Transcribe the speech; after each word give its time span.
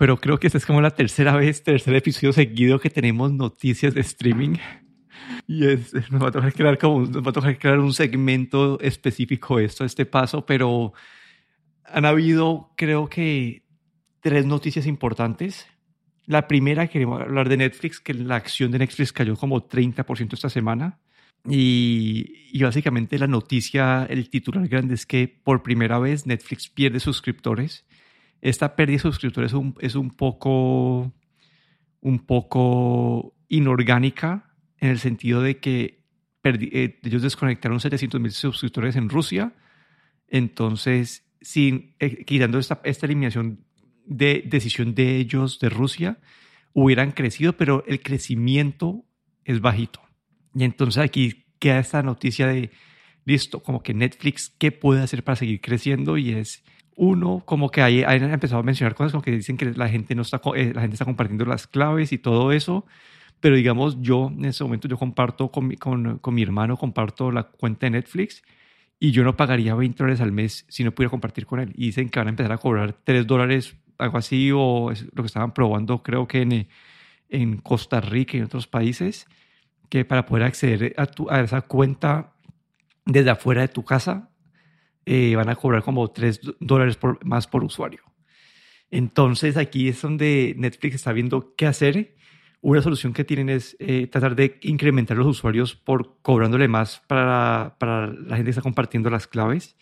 pero 0.00 0.18
creo 0.18 0.40
que 0.40 0.46
esta 0.46 0.56
es 0.56 0.64
como 0.64 0.80
la 0.80 0.92
tercera 0.92 1.36
vez, 1.36 1.62
tercer 1.62 1.94
episodio 1.94 2.32
seguido 2.32 2.80
que 2.80 2.88
tenemos 2.88 3.30
noticias 3.32 3.92
de 3.92 4.00
streaming. 4.00 4.56
Y 5.46 5.66
es, 5.66 5.92
nos 6.10 6.22
va 6.22 6.28
a 6.28 6.30
tocar 6.30 6.54
crear 6.54 6.78
como, 6.78 7.02
nos 7.02 7.22
va 7.22 7.28
a 7.28 7.34
tocar 7.34 7.58
crear 7.58 7.78
un 7.78 7.92
segmento 7.92 8.80
específico 8.80 9.58
esto, 9.58 9.84
este 9.84 10.06
paso, 10.06 10.46
pero 10.46 10.94
han 11.84 12.06
habido, 12.06 12.72
creo 12.78 13.10
que, 13.10 13.66
tres 14.20 14.46
noticias 14.46 14.86
importantes. 14.86 15.66
La 16.24 16.48
primera, 16.48 16.86
queremos 16.86 17.20
hablar 17.20 17.50
de 17.50 17.58
Netflix, 17.58 18.00
que 18.00 18.14
la 18.14 18.36
acción 18.36 18.70
de 18.70 18.78
Netflix 18.78 19.12
cayó 19.12 19.36
como 19.36 19.68
30% 19.68 20.32
esta 20.32 20.48
semana. 20.48 20.98
Y, 21.46 22.48
y, 22.54 22.62
básicamente 22.62 23.18
la 23.18 23.26
noticia, 23.26 24.06
el 24.08 24.30
titular 24.30 24.66
grande 24.66 24.94
es 24.94 25.04
que 25.04 25.28
por 25.28 25.62
primera 25.62 25.98
vez 25.98 26.26
Netflix 26.26 26.70
pierde 26.70 27.00
suscriptores. 27.00 27.84
Esta 28.40 28.76
pérdida 28.76 28.96
de 28.96 29.02
suscriptores 29.02 29.52
es 29.52 29.54
un, 29.54 29.74
es 29.80 29.94
un 29.94 30.10
poco, 30.10 31.12
un 32.00 32.18
poco 32.20 33.34
inorgánica 33.48 34.54
en 34.78 34.90
el 34.90 34.98
sentido 34.98 35.42
de 35.42 35.58
que 35.58 36.00
eh, 36.42 36.98
ellos 37.02 37.22
desconectaron 37.22 37.80
700 37.80 38.20
mil 38.20 38.30
suscriptores 38.32 38.96
en 38.96 39.08
Rusia. 39.08 39.52
Entonces, 40.28 41.26
sin, 41.40 41.94
eh, 41.98 42.24
quitando 42.24 42.58
esta, 42.58 42.80
esta 42.84 43.06
eliminación 43.06 43.64
de 44.06 44.42
decisión 44.46 44.94
de 44.94 45.16
ellos 45.16 45.58
de 45.58 45.68
Rusia, 45.68 46.18
hubieran 46.72 47.12
crecido, 47.12 47.56
pero 47.56 47.84
el 47.86 48.00
crecimiento 48.02 49.04
es 49.44 49.60
bajito. 49.60 50.00
Y 50.54 50.64
entonces 50.64 51.02
aquí 51.02 51.46
queda 51.58 51.78
esta 51.78 52.02
noticia 52.02 52.46
de, 52.46 52.70
listo, 53.24 53.62
como 53.62 53.82
que 53.82 53.94
Netflix, 53.94 54.50
¿qué 54.58 54.72
puede 54.72 55.02
hacer 55.02 55.22
para 55.22 55.36
seguir 55.36 55.60
creciendo? 55.60 56.16
Y 56.16 56.32
es, 56.32 56.64
uno, 56.96 57.42
como 57.46 57.70
que 57.70 57.82
ahí 57.82 58.02
han 58.02 58.22
empezado 58.32 58.60
a 58.60 58.62
mencionar 58.62 58.94
cosas 58.94 59.12
como 59.12 59.22
que 59.22 59.32
dicen 59.32 59.56
que 59.56 59.66
la 59.66 59.88
gente, 59.88 60.14
no 60.14 60.22
está, 60.22 60.40
eh, 60.54 60.72
la 60.74 60.82
gente 60.82 60.94
está 60.94 61.04
compartiendo 61.04 61.44
las 61.44 61.66
claves 61.66 62.12
y 62.12 62.18
todo 62.18 62.52
eso. 62.52 62.86
Pero 63.40 63.56
digamos, 63.56 64.00
yo 64.02 64.28
en 64.28 64.44
ese 64.44 64.64
momento 64.64 64.86
yo 64.86 64.98
comparto 64.98 65.50
con 65.50 65.68
mi, 65.68 65.76
con, 65.76 66.18
con 66.18 66.34
mi 66.34 66.42
hermano, 66.42 66.76
comparto 66.76 67.32
la 67.32 67.44
cuenta 67.44 67.86
de 67.86 67.92
Netflix 67.92 68.42
y 68.98 69.12
yo 69.12 69.24
no 69.24 69.36
pagaría 69.36 69.74
20 69.74 69.96
dólares 69.96 70.20
al 70.20 70.30
mes 70.30 70.66
si 70.68 70.84
no 70.84 70.92
pudiera 70.92 71.10
compartir 71.10 71.46
con 71.46 71.60
él. 71.60 71.72
Y 71.74 71.86
dicen 71.86 72.10
que 72.10 72.20
van 72.20 72.28
a 72.28 72.30
empezar 72.30 72.52
a 72.52 72.58
cobrar 72.58 72.92
3 73.04 73.26
dólares, 73.26 73.76
algo 73.98 74.18
así, 74.18 74.50
o 74.54 74.90
es 74.90 75.04
lo 75.14 75.22
que 75.22 75.26
estaban 75.26 75.54
probando 75.54 76.02
creo 76.02 76.28
que 76.28 76.42
en, 76.42 76.68
en 77.30 77.56
Costa 77.58 78.00
Rica 78.00 78.36
y 78.36 78.40
en 78.40 78.46
otros 78.46 78.66
países, 78.66 79.26
que 79.88 80.04
para 80.04 80.26
poder 80.26 80.44
acceder 80.44 80.94
a, 80.98 81.06
tu, 81.06 81.30
a 81.30 81.40
esa 81.40 81.62
cuenta 81.62 82.34
desde 83.06 83.30
afuera 83.30 83.62
de 83.62 83.68
tu 83.68 83.84
casa, 83.84 84.29
eh, 85.06 85.34
van 85.36 85.48
a 85.48 85.56
cobrar 85.56 85.82
como 85.82 86.08
3 86.08 86.40
dólares 86.60 86.96
por, 86.96 87.24
más 87.24 87.46
por 87.46 87.64
usuario. 87.64 88.02
Entonces 88.90 89.56
aquí 89.56 89.88
es 89.88 90.02
donde 90.02 90.54
Netflix 90.56 90.96
está 90.96 91.12
viendo 91.12 91.54
qué 91.56 91.66
hacer 91.66 92.14
una 92.62 92.82
solución 92.82 93.12
que 93.12 93.24
tienen 93.24 93.48
es 93.48 93.76
eh, 93.78 94.06
tratar 94.06 94.36
de 94.36 94.58
incrementar 94.62 95.16
los 95.16 95.26
usuarios 95.26 95.74
por 95.74 96.18
cobrándole 96.20 96.68
más 96.68 97.02
para, 97.06 97.76
para 97.78 98.08
la 98.08 98.36
gente 98.36 98.44
que 98.44 98.50
está 98.50 98.62
compartiendo 98.62 99.08
las 99.08 99.26
claves. 99.26 99.76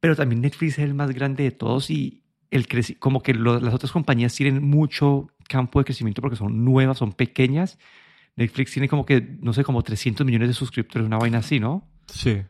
Pero 0.00 0.16
también 0.16 0.40
Netflix 0.40 0.78
es 0.78 0.84
el 0.84 0.94
más 0.94 1.12
grande 1.12 1.44
de 1.44 1.52
todos 1.52 1.90
y 1.90 2.24
el 2.50 2.66
como 2.98 3.22
que 3.22 3.34
las 3.34 3.72
otras 3.72 3.92
compañías 3.92 4.34
tienen 4.34 4.62
mucho 4.62 5.28
campo 5.48 5.78
de 5.78 5.84
crecimiento 5.84 6.20
porque 6.20 6.36
son 6.36 6.64
nuevas, 6.64 6.98
son 6.98 7.12
pequeñas. 7.12 7.78
Netflix 8.34 8.72
tiene 8.72 8.88
como 8.88 9.06
que, 9.06 9.36
no 9.40 9.52
sé, 9.52 9.62
como 9.62 9.82
300 9.82 10.26
millones 10.26 10.48
de 10.48 10.54
suscriptores, 10.54 11.06
una 11.06 11.18
vaina 11.18 11.38
así, 11.38 11.60
¿no? 11.60 11.88
Sí. 12.06 12.42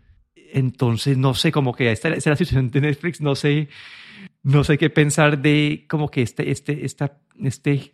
Entonces, 0.53 1.17
no 1.17 1.35
sé, 1.35 1.51
como 1.51 1.75
que 1.75 1.91
esta, 1.91 2.09
esta 2.09 2.19
es 2.19 2.27
la 2.27 2.37
situación 2.37 2.71
de 2.71 2.81
Netflix, 2.83 3.21
no 3.21 3.35
sé, 3.35 3.69
no 4.43 4.65
sé 4.65 4.77
qué 4.77 4.91
pensar 4.91 5.41
de 5.41 5.87
como 5.89 6.11
que 6.11 6.23
este, 6.23 6.51
este, 6.51 6.85
esta, 6.85 7.19
este 7.43 7.93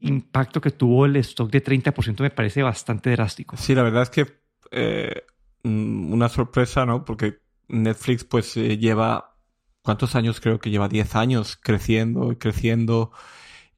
impacto 0.00 0.60
que 0.60 0.70
tuvo 0.70 1.06
el 1.06 1.16
stock 1.16 1.50
de 1.50 1.62
30% 1.62 2.20
me 2.22 2.30
parece 2.30 2.62
bastante 2.62 3.10
drástico. 3.10 3.56
Sí, 3.56 3.74
la 3.74 3.82
verdad 3.82 4.04
es 4.04 4.10
que 4.10 4.26
eh, 4.70 5.24
mm, 5.62 6.12
una 6.12 6.28
sorpresa, 6.28 6.86
¿no? 6.86 7.04
Porque 7.04 7.40
Netflix 7.68 8.24
pues 8.24 8.56
eh, 8.56 8.78
lleva, 8.78 9.36
¿cuántos 9.82 10.14
años? 10.14 10.40
Creo 10.40 10.58
que 10.58 10.70
lleva 10.70 10.88
10 10.88 11.14
años 11.16 11.56
creciendo 11.56 12.32
y 12.32 12.36
creciendo. 12.36 13.12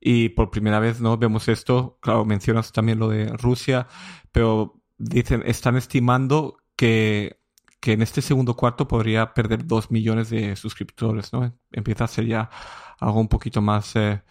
Y 0.01 0.31
por 0.31 0.51
primera 0.51 0.81
vez, 0.81 1.01
¿no? 1.01 1.17
Vemos 1.17 1.49
esto, 1.49 1.99
claro, 2.01 2.25
mencionas 2.25 2.73
también 2.73 2.99
lo 2.99 3.09
de 3.09 3.27
Rusia, 3.37 3.87
pero 4.33 4.83
dicen, 4.99 5.43
están 5.47 5.77
estimando 5.77 6.57
que, 6.77 7.42
que 7.83 7.93
en 7.93 8.03
este 8.03 8.23
segundo 8.23 8.57
cuarto 8.57 8.89
podría 8.89 9.35
perder 9.35 9.67
2 9.67 9.91
millones 9.91 10.31
de 10.31 10.57
suscriptores, 10.57 11.35
¿no? 11.35 11.55
Empieza 11.73 12.05
a 12.05 12.09
ser 12.09 12.27
ya 12.27 12.49
algo 13.01 13.21
un 13.21 13.29
poquito 13.29 13.61
más... 13.61 13.95
Eh, 13.97 14.23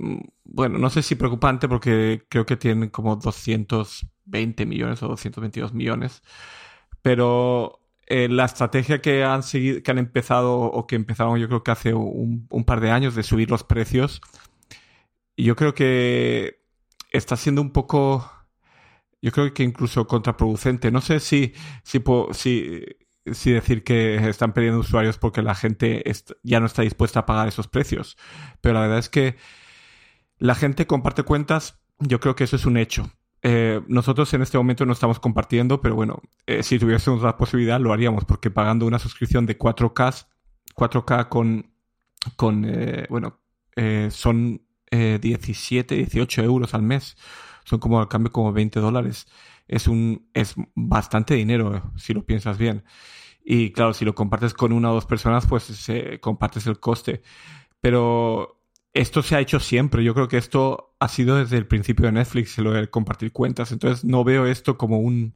Mm, 0.00 0.20
bueno, 0.44 0.78
no 0.78 0.90
sé 0.90 1.02
si 1.02 1.14
preocupante 1.14 1.68
porque 1.68 2.24
creo 2.30 2.46
que 2.46 2.56
tienen 2.56 2.88
como 2.90 3.16
220 3.16 4.66
millones 4.66 5.02
o 5.02 5.08
222 5.08 5.74
millones, 5.74 6.22
pero 7.02 7.80
eh, 8.06 8.28
la 8.28 8.46
estrategia 8.46 9.00
que 9.02 9.24
han 9.24 9.42
seguido, 9.42 9.82
que 9.82 9.90
han 9.90 9.98
empezado 9.98 10.58
o 10.60 10.86
que 10.86 10.96
empezaron 10.96 11.38
yo 11.38 11.48
creo 11.48 11.62
que 11.64 11.70
hace 11.72 11.94
un, 11.94 12.48
par 12.66 12.80
de 12.80 12.90
años 12.90 13.14
de 13.14 13.22
subir 13.22 13.50
los 13.50 13.64
precios, 13.64 14.22
yo 15.36 15.56
creo 15.56 15.74
que 15.74 16.60
está 17.12 17.36
siendo 17.36 17.62
un 17.62 17.72
poco, 17.72 18.30
yo 19.22 19.32
creo 19.32 19.52
que 19.52 19.62
incluso 19.62 20.06
contraproducente. 20.06 20.90
No 20.90 21.00
sé 21.00 21.20
si, 21.20 21.52
si, 21.82 22.02
si, 22.32 22.84
si 23.32 23.50
decir 23.50 23.84
que 23.84 24.16
están 24.28 24.52
perdiendo 24.52 24.80
usuarios 24.80 25.18
porque 25.18 25.42
la 25.42 25.54
gente 25.54 26.02
ya 26.42 26.60
no 26.60 26.66
está 26.66 26.82
dispuesta 26.82 27.20
a 27.20 27.26
pagar 27.26 27.48
esos 27.48 27.68
precios, 27.68 28.16
pero 28.60 28.74
la 28.74 28.80
verdad 28.82 28.98
es 28.98 29.08
que 29.08 29.36
la 30.38 30.54
gente 30.54 30.86
comparte 30.86 31.22
cuentas, 31.22 31.80
yo 31.98 32.18
creo 32.20 32.34
que 32.34 32.44
eso 32.44 32.56
es 32.56 32.64
un 32.64 32.76
hecho. 32.76 33.10
Eh, 33.42 33.80
nosotros 33.88 34.32
en 34.34 34.42
este 34.42 34.58
momento 34.58 34.84
no 34.84 34.92
estamos 34.92 35.18
compartiendo, 35.18 35.80
pero 35.80 35.94
bueno, 35.94 36.20
eh, 36.46 36.62
si 36.62 36.78
tuviésemos 36.78 37.22
la 37.22 37.36
posibilidad 37.36 37.80
lo 37.80 37.92
haríamos, 37.92 38.24
porque 38.24 38.50
pagando 38.50 38.86
una 38.86 38.98
suscripción 38.98 39.46
de 39.46 39.58
4K, 39.58 40.26
4K 40.74 41.28
con, 41.28 41.72
con 42.36 42.64
eh, 42.66 43.06
bueno, 43.08 43.40
son 44.10 44.60
17, 44.90 45.94
18 45.94 46.42
euros 46.42 46.74
al 46.74 46.82
mes. 46.82 47.16
Son 47.64 47.78
como 47.78 48.00
al 48.00 48.08
cambio 48.08 48.32
como 48.32 48.52
20 48.52 48.80
dólares. 48.80 49.26
Es 49.68 49.88
un, 49.88 50.28
es 50.34 50.54
bastante 50.74 51.34
dinero, 51.34 51.92
si 51.96 52.14
lo 52.14 52.24
piensas 52.24 52.58
bien. 52.58 52.84
Y 53.44 53.72
claro, 53.72 53.94
si 53.94 54.04
lo 54.04 54.14
compartes 54.14 54.54
con 54.54 54.72
una 54.72 54.90
o 54.90 54.94
dos 54.94 55.06
personas, 55.06 55.46
pues 55.46 55.86
compartes 56.20 56.66
el 56.66 56.80
coste. 56.80 57.22
Pero 57.80 58.60
esto 58.92 59.22
se 59.22 59.36
ha 59.36 59.40
hecho 59.40 59.60
siempre. 59.60 60.04
Yo 60.04 60.14
creo 60.14 60.28
que 60.28 60.36
esto 60.36 60.94
ha 60.98 61.08
sido 61.08 61.36
desde 61.36 61.56
el 61.56 61.66
principio 61.66 62.06
de 62.06 62.12
Netflix, 62.12 62.58
lo 62.58 62.72
de 62.72 62.88
compartir 62.90 63.32
cuentas. 63.32 63.72
Entonces 63.72 64.04
no 64.04 64.24
veo 64.24 64.46
esto 64.46 64.76
como 64.78 64.98
un 64.98 65.34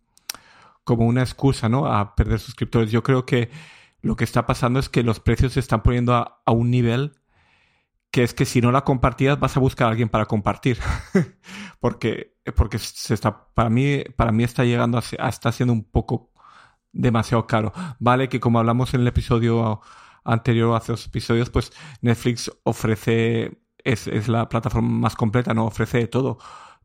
como 0.84 1.06
una 1.06 1.22
excusa, 1.22 1.68
¿no? 1.68 1.86
A 1.86 2.14
perder 2.14 2.38
suscriptores. 2.38 2.90
Yo 2.90 3.02
creo 3.02 3.24
que 3.26 3.50
lo 4.02 4.16
que 4.16 4.24
está 4.24 4.46
pasando 4.46 4.78
es 4.78 4.88
que 4.88 5.02
los 5.02 5.18
precios 5.18 5.54
se 5.54 5.60
están 5.60 5.82
poniendo 5.82 6.14
a, 6.14 6.42
un 6.52 6.70
nivel 6.70 7.12
que 8.14 8.22
es 8.22 8.32
que 8.32 8.44
si 8.44 8.60
no 8.60 8.70
la 8.70 8.84
compartías 8.84 9.40
vas 9.40 9.56
a 9.56 9.60
buscar 9.60 9.88
a 9.88 9.90
alguien 9.90 10.08
para 10.08 10.26
compartir. 10.26 10.78
porque 11.80 12.36
porque 12.54 12.78
se 12.78 13.12
está 13.12 13.48
para 13.54 13.68
mí 13.68 14.04
para 14.16 14.30
mí 14.30 14.44
está 14.44 14.64
llegando 14.64 14.98
a, 14.98 15.28
está 15.28 15.50
siendo 15.50 15.72
un 15.72 15.82
poco 15.82 16.30
demasiado 16.92 17.48
caro. 17.48 17.72
Vale 17.98 18.28
que 18.28 18.38
como 18.38 18.60
hablamos 18.60 18.94
en 18.94 19.00
el 19.00 19.08
episodio 19.08 19.80
anterior, 20.24 20.76
hace 20.76 20.92
dos 20.92 21.06
episodios, 21.06 21.50
pues 21.50 21.72
Netflix 22.02 22.52
ofrece, 22.62 23.58
es, 23.78 24.06
es 24.06 24.28
la 24.28 24.48
plataforma 24.48 24.90
más 24.90 25.16
completa, 25.16 25.52
no 25.52 25.66
ofrece 25.66 26.06
todo. 26.06 26.38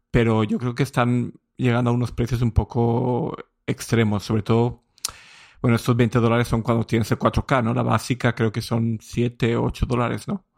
Pero 0.10 0.44
yo 0.44 0.58
creo 0.58 0.74
que 0.74 0.84
están 0.84 1.34
llegando 1.58 1.92
a 1.92 1.94
unos 1.94 2.12
precios 2.12 2.42
un 2.42 2.54
poco 2.54 3.38
extremos, 3.68 4.24
sobre 4.24 4.42
todo, 4.42 4.84
bueno, 5.62 5.76
estos 5.76 5.96
20 5.96 6.20
dólares 6.20 6.48
son 6.48 6.64
cuando 6.64 6.86
tienes 6.86 7.12
el 7.12 7.20
4K, 7.20 7.64
¿no? 7.64 7.74
La 7.76 7.84
básica 7.84 8.34
creo 8.34 8.52
que 8.52 8.62
son 8.62 8.98
7 9.02 9.56
o 9.58 9.66
8 9.66 9.86
dólares, 9.86 10.28
¿no? 10.28 10.49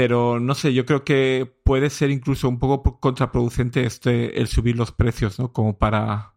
Pero 0.00 0.40
no 0.40 0.54
sé, 0.54 0.72
yo 0.72 0.86
creo 0.86 1.04
que 1.04 1.46
puede 1.62 1.90
ser 1.90 2.10
incluso 2.10 2.48
un 2.48 2.58
poco 2.58 2.98
contraproducente 3.00 3.84
este, 3.84 4.40
el 4.40 4.46
subir 4.46 4.74
los 4.74 4.92
precios, 4.92 5.38
¿no? 5.38 5.52
Como 5.52 5.76
para, 5.76 6.32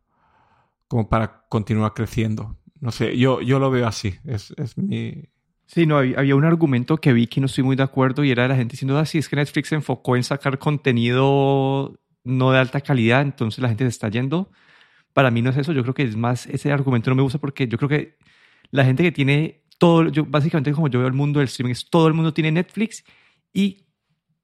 como 0.89 1.07
para 1.07 1.45
continuar 1.47 1.93
creciendo. 1.93 2.57
No 2.81 2.91
sé, 2.91 3.17
yo, 3.17 3.39
yo 3.39 3.59
lo 3.59 3.71
veo 3.71 3.87
así, 3.87 4.15
es, 4.25 4.53
es 4.57 4.77
mi... 4.77 5.29
Sí, 5.65 5.85
no, 5.85 5.99
había, 5.99 6.35
un 6.35 6.43
argumento 6.43 6.97
que 6.97 7.13
vi 7.13 7.27
que 7.27 7.39
no 7.39 7.45
estoy 7.45 7.63
muy 7.63 7.77
de 7.77 7.83
acuerdo 7.83 8.25
y 8.25 8.31
era 8.31 8.49
la 8.49 8.57
gente 8.57 8.73
diciendo, 8.73 8.97
así 8.97 9.17
ah, 9.17 9.19
es 9.19 9.29
que 9.29 9.37
Netflix 9.37 9.69
se 9.69 9.75
enfocó 9.75 10.17
en 10.17 10.25
sacar 10.25 10.59
contenido 10.59 11.97
no 12.25 12.51
de 12.51 12.57
alta 12.57 12.81
calidad, 12.81 13.21
entonces 13.21 13.61
la 13.61 13.69
gente 13.69 13.85
se 13.85 13.91
está 13.91 14.09
yendo. 14.09 14.51
Para 15.13 15.31
mí 15.31 15.41
no 15.41 15.51
es 15.51 15.55
eso, 15.55 15.71
yo 15.71 15.83
creo 15.83 15.93
que 15.93 16.03
es 16.03 16.17
más, 16.17 16.47
ese 16.47 16.69
argumento 16.73 17.11
no 17.11 17.15
me 17.15 17.21
gusta 17.21 17.39
porque 17.39 17.69
yo 17.69 17.77
creo 17.77 17.87
que 17.87 18.17
la 18.71 18.83
gente 18.83 19.03
que 19.03 19.13
tiene 19.13 19.63
todo, 19.77 20.09
yo 20.09 20.25
básicamente 20.25 20.73
como 20.73 20.89
yo 20.89 20.99
veo 20.99 21.07
el 21.07 21.13
mundo 21.13 21.39
del 21.39 21.47
streaming, 21.47 21.71
es 21.71 21.89
todo 21.89 22.09
el 22.09 22.13
mundo 22.13 22.33
tiene 22.33 22.51
Netflix 22.51 23.05
y 23.53 23.85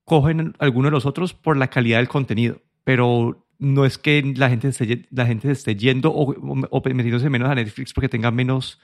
cogen 0.06 0.54
alguno 0.60 0.88
de 0.88 0.92
los 0.92 1.06
otros 1.06 1.34
por 1.34 1.58
la 1.58 1.70
calidad 1.70 1.98
del 1.98 2.08
contenido, 2.08 2.62
pero 2.84 3.46
no 3.60 3.86
es 3.86 3.98
que 3.98 4.34
la 4.36 4.50
gente, 4.50 4.70
esté, 4.70 5.08
la 5.12 5.26
gente 5.26 5.48
se 5.48 5.54
esté 5.54 5.76
yendo 5.76 6.12
o, 6.12 6.34
o, 6.34 6.82
metiéndose 6.82 7.30
menos 7.30 7.50
a 7.50 7.56
Netflix 7.56 7.94
porque 7.94 8.10
tenga 8.10 8.32
menos, 8.32 8.80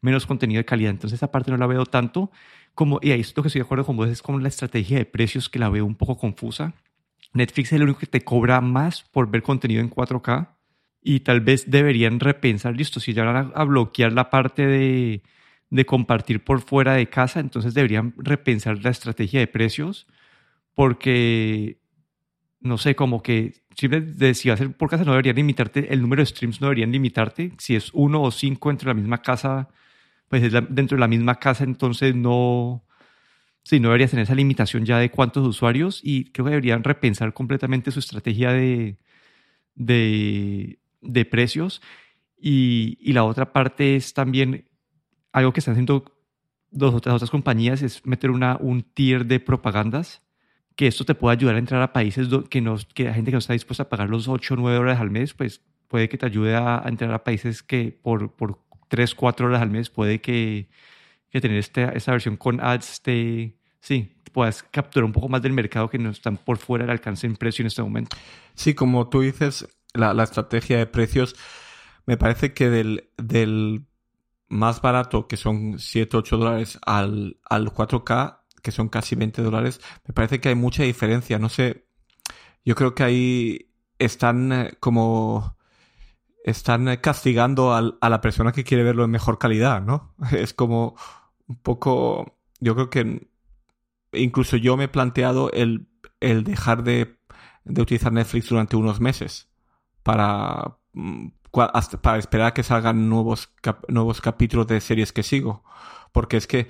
menos 0.00 0.26
contenido 0.26 0.58
de 0.58 0.64
calidad. 0.64 0.90
Entonces 0.90 1.18
esa 1.18 1.30
parte 1.30 1.50
no 1.50 1.56
la 1.56 1.66
veo 1.66 1.84
tanto 1.84 2.30
como, 2.74 3.00
y 3.02 3.10
ahí 3.10 3.20
es 3.20 3.36
lo 3.36 3.42
que 3.42 3.48
estoy 3.48 3.60
de 3.60 3.64
acuerdo 3.64 3.84
con 3.84 3.96
vos, 3.96 4.08
es 4.08 4.22
como 4.22 4.38
la 4.38 4.48
estrategia 4.48 4.98
de 4.98 5.04
precios 5.04 5.48
que 5.48 5.58
la 5.58 5.68
veo 5.68 5.84
un 5.84 5.96
poco 5.96 6.16
confusa. 6.16 6.74
Netflix 7.32 7.68
es 7.68 7.72
el 7.74 7.82
único 7.82 7.98
que 7.98 8.06
te 8.06 8.22
cobra 8.22 8.60
más 8.60 9.02
por 9.02 9.30
ver 9.30 9.42
contenido 9.42 9.80
en 9.80 9.90
4K 9.90 10.48
y 11.02 11.20
tal 11.20 11.40
vez 11.40 11.70
deberían 11.70 12.20
repensar, 12.20 12.76
listo, 12.76 13.00
si 13.00 13.12
ya 13.12 13.24
van 13.24 13.52
a, 13.54 13.64
bloquear 13.64 14.12
la 14.12 14.30
parte 14.30 14.66
de, 14.66 15.22
de 15.70 15.86
compartir 15.86 16.44
por 16.44 16.60
fuera 16.60 16.94
de 16.94 17.08
casa, 17.08 17.40
entonces 17.40 17.74
deberían 17.74 18.14
repensar 18.18 18.82
la 18.82 18.90
estrategia 18.90 19.40
de 19.40 19.46
precios 19.46 20.06
porque 20.74 21.80
no 22.60 22.78
sé, 22.78 22.94
como 22.94 23.22
que 23.22 23.62
si 23.74 23.88
va 23.88 23.98
a 23.98 24.56
ser 24.56 24.76
por 24.76 24.90
casa 24.90 25.04
no 25.04 25.12
deberían 25.12 25.36
limitarte, 25.36 25.92
el 25.92 26.02
número 26.02 26.20
de 26.20 26.26
streams 26.26 26.60
no 26.60 26.66
deberían 26.66 26.92
limitarte. 26.92 27.52
Si 27.58 27.74
es 27.74 27.90
uno 27.94 28.22
o 28.22 28.30
cinco 28.30 28.70
entre 28.70 28.88
la 28.88 28.94
misma 28.94 29.22
casa, 29.22 29.68
pues 30.28 30.42
es 30.42 30.52
dentro 30.52 30.96
de 30.96 31.00
la 31.00 31.08
misma 31.08 31.36
casa, 31.36 31.64
entonces 31.64 32.14
no, 32.14 32.84
sí, 33.62 33.80
no 33.80 33.88
deberías 33.88 34.10
tener 34.10 34.24
esa 34.24 34.34
limitación 34.34 34.84
ya 34.84 34.98
de 34.98 35.10
cuántos 35.10 35.46
usuarios 35.46 36.00
y 36.04 36.26
creo 36.32 36.46
que 36.46 36.50
deberían 36.50 36.84
repensar 36.84 37.32
completamente 37.32 37.90
su 37.90 38.00
estrategia 38.00 38.52
de, 38.52 38.98
de, 39.74 40.78
de 41.00 41.24
precios. 41.24 41.80
Y, 42.42 42.98
y, 43.00 43.12
la 43.12 43.24
otra 43.24 43.52
parte 43.52 43.96
es 43.96 44.14
también 44.14 44.69
algo 45.32 45.52
que 45.52 45.60
están 45.60 45.72
haciendo 45.72 46.04
dos 46.70 46.94
otras, 46.94 47.14
otras 47.14 47.30
compañías, 47.30 47.82
es 47.82 48.04
meter 48.06 48.30
una, 48.30 48.56
un 48.60 48.82
tier 48.82 49.26
de 49.26 49.40
propagandas 49.40 50.22
que 50.76 50.86
esto 50.86 51.04
te 51.04 51.14
pueda 51.14 51.34
ayudar 51.34 51.56
a 51.56 51.58
entrar 51.58 51.82
a 51.82 51.92
países 51.92 52.28
que, 52.48 52.60
no, 52.60 52.76
que 52.94 53.04
la 53.04 53.14
gente 53.14 53.30
que 53.30 53.34
no 53.34 53.38
está 53.38 53.52
dispuesta 53.52 53.82
a 53.82 53.88
pagar 53.88 54.08
los 54.08 54.28
8 54.28 54.54
o 54.54 54.56
9 54.56 54.78
dólares 54.78 55.00
al 55.00 55.10
mes, 55.10 55.34
pues 55.34 55.60
puede 55.88 56.08
que 56.08 56.16
te 56.16 56.26
ayude 56.26 56.56
a, 56.56 56.82
entrar 56.86 57.12
a 57.12 57.24
países 57.24 57.62
que 57.62 57.98
por, 58.02 58.32
por 58.32 58.58
3, 58.88 59.14
4 59.14 59.46
horas 59.46 59.60
al 59.60 59.70
mes 59.70 59.90
puede 59.90 60.20
que, 60.20 60.68
que 61.28 61.40
tener 61.40 61.58
esta, 61.58 61.90
esta 61.90 62.12
versión 62.12 62.36
con 62.36 62.60
ads 62.60 63.02
te, 63.02 63.58
sí, 63.80 64.14
puedas 64.32 64.62
capturar 64.62 65.04
un 65.04 65.12
poco 65.12 65.28
más 65.28 65.42
del 65.42 65.52
mercado 65.52 65.90
que 65.90 65.98
no 65.98 66.10
están 66.10 66.36
por 66.36 66.58
fuera 66.58 66.84
del 66.84 66.92
alcance 66.92 67.26
en 67.26 67.36
precio 67.36 67.62
en 67.62 67.66
este 67.66 67.82
momento. 67.82 68.16
Sí, 68.54 68.74
como 68.74 69.08
tú 69.08 69.20
dices, 69.20 69.68
la, 69.92 70.14
la 70.14 70.22
estrategia 70.22 70.78
de 70.78 70.86
precios, 70.86 71.36
me 72.06 72.16
parece 72.16 72.54
que 72.54 72.70
del, 72.70 73.10
del 73.18 73.84
más 74.50 74.82
barato, 74.82 75.26
que 75.28 75.36
son 75.38 75.78
7, 75.78 76.18
8 76.18 76.36
dólares, 76.36 76.78
al, 76.84 77.38
al 77.48 77.72
4K, 77.72 78.40
que 78.62 78.72
son 78.72 78.88
casi 78.88 79.14
20 79.14 79.42
dólares, 79.42 79.80
me 80.06 80.12
parece 80.12 80.40
que 80.40 80.50
hay 80.50 80.54
mucha 80.54 80.82
diferencia. 80.82 81.38
No 81.38 81.48
sé, 81.48 81.86
yo 82.64 82.74
creo 82.74 82.94
que 82.94 83.04
ahí 83.04 83.72
están 83.98 84.52
eh, 84.52 84.72
como 84.80 85.56
están 86.44 86.88
eh, 86.88 87.00
castigando 87.00 87.74
a 87.74 88.08
la 88.08 88.20
persona 88.20 88.52
que 88.52 88.64
quiere 88.64 88.82
verlo 88.82 89.04
en 89.04 89.10
mejor 89.10 89.38
calidad, 89.38 89.82
¿no? 89.82 90.14
Es 90.32 90.52
como 90.52 90.96
un 91.46 91.56
poco, 91.56 92.36
yo 92.60 92.74
creo 92.74 92.90
que 92.90 93.28
incluso 94.12 94.56
yo 94.56 94.76
me 94.76 94.84
he 94.84 94.88
planteado 94.88 95.50
el, 95.52 95.88
el 96.20 96.44
dejar 96.44 96.82
de, 96.82 97.18
de 97.64 97.82
utilizar 97.82 98.12
Netflix 98.12 98.48
durante 98.48 98.76
unos 98.76 99.00
meses 99.00 99.48
para, 100.02 100.78
mm, 101.52 101.96
para 102.00 102.18
esperar 102.18 102.48
a 102.48 102.54
que 102.54 102.62
salgan 102.62 103.08
nuevos, 103.08 103.52
nuevos 103.88 104.20
capítulos 104.20 104.66
de 104.66 104.80
series 104.80 105.12
que 105.12 105.22
sigo. 105.22 105.64
Porque 106.12 106.36
es 106.36 106.46
que 106.46 106.68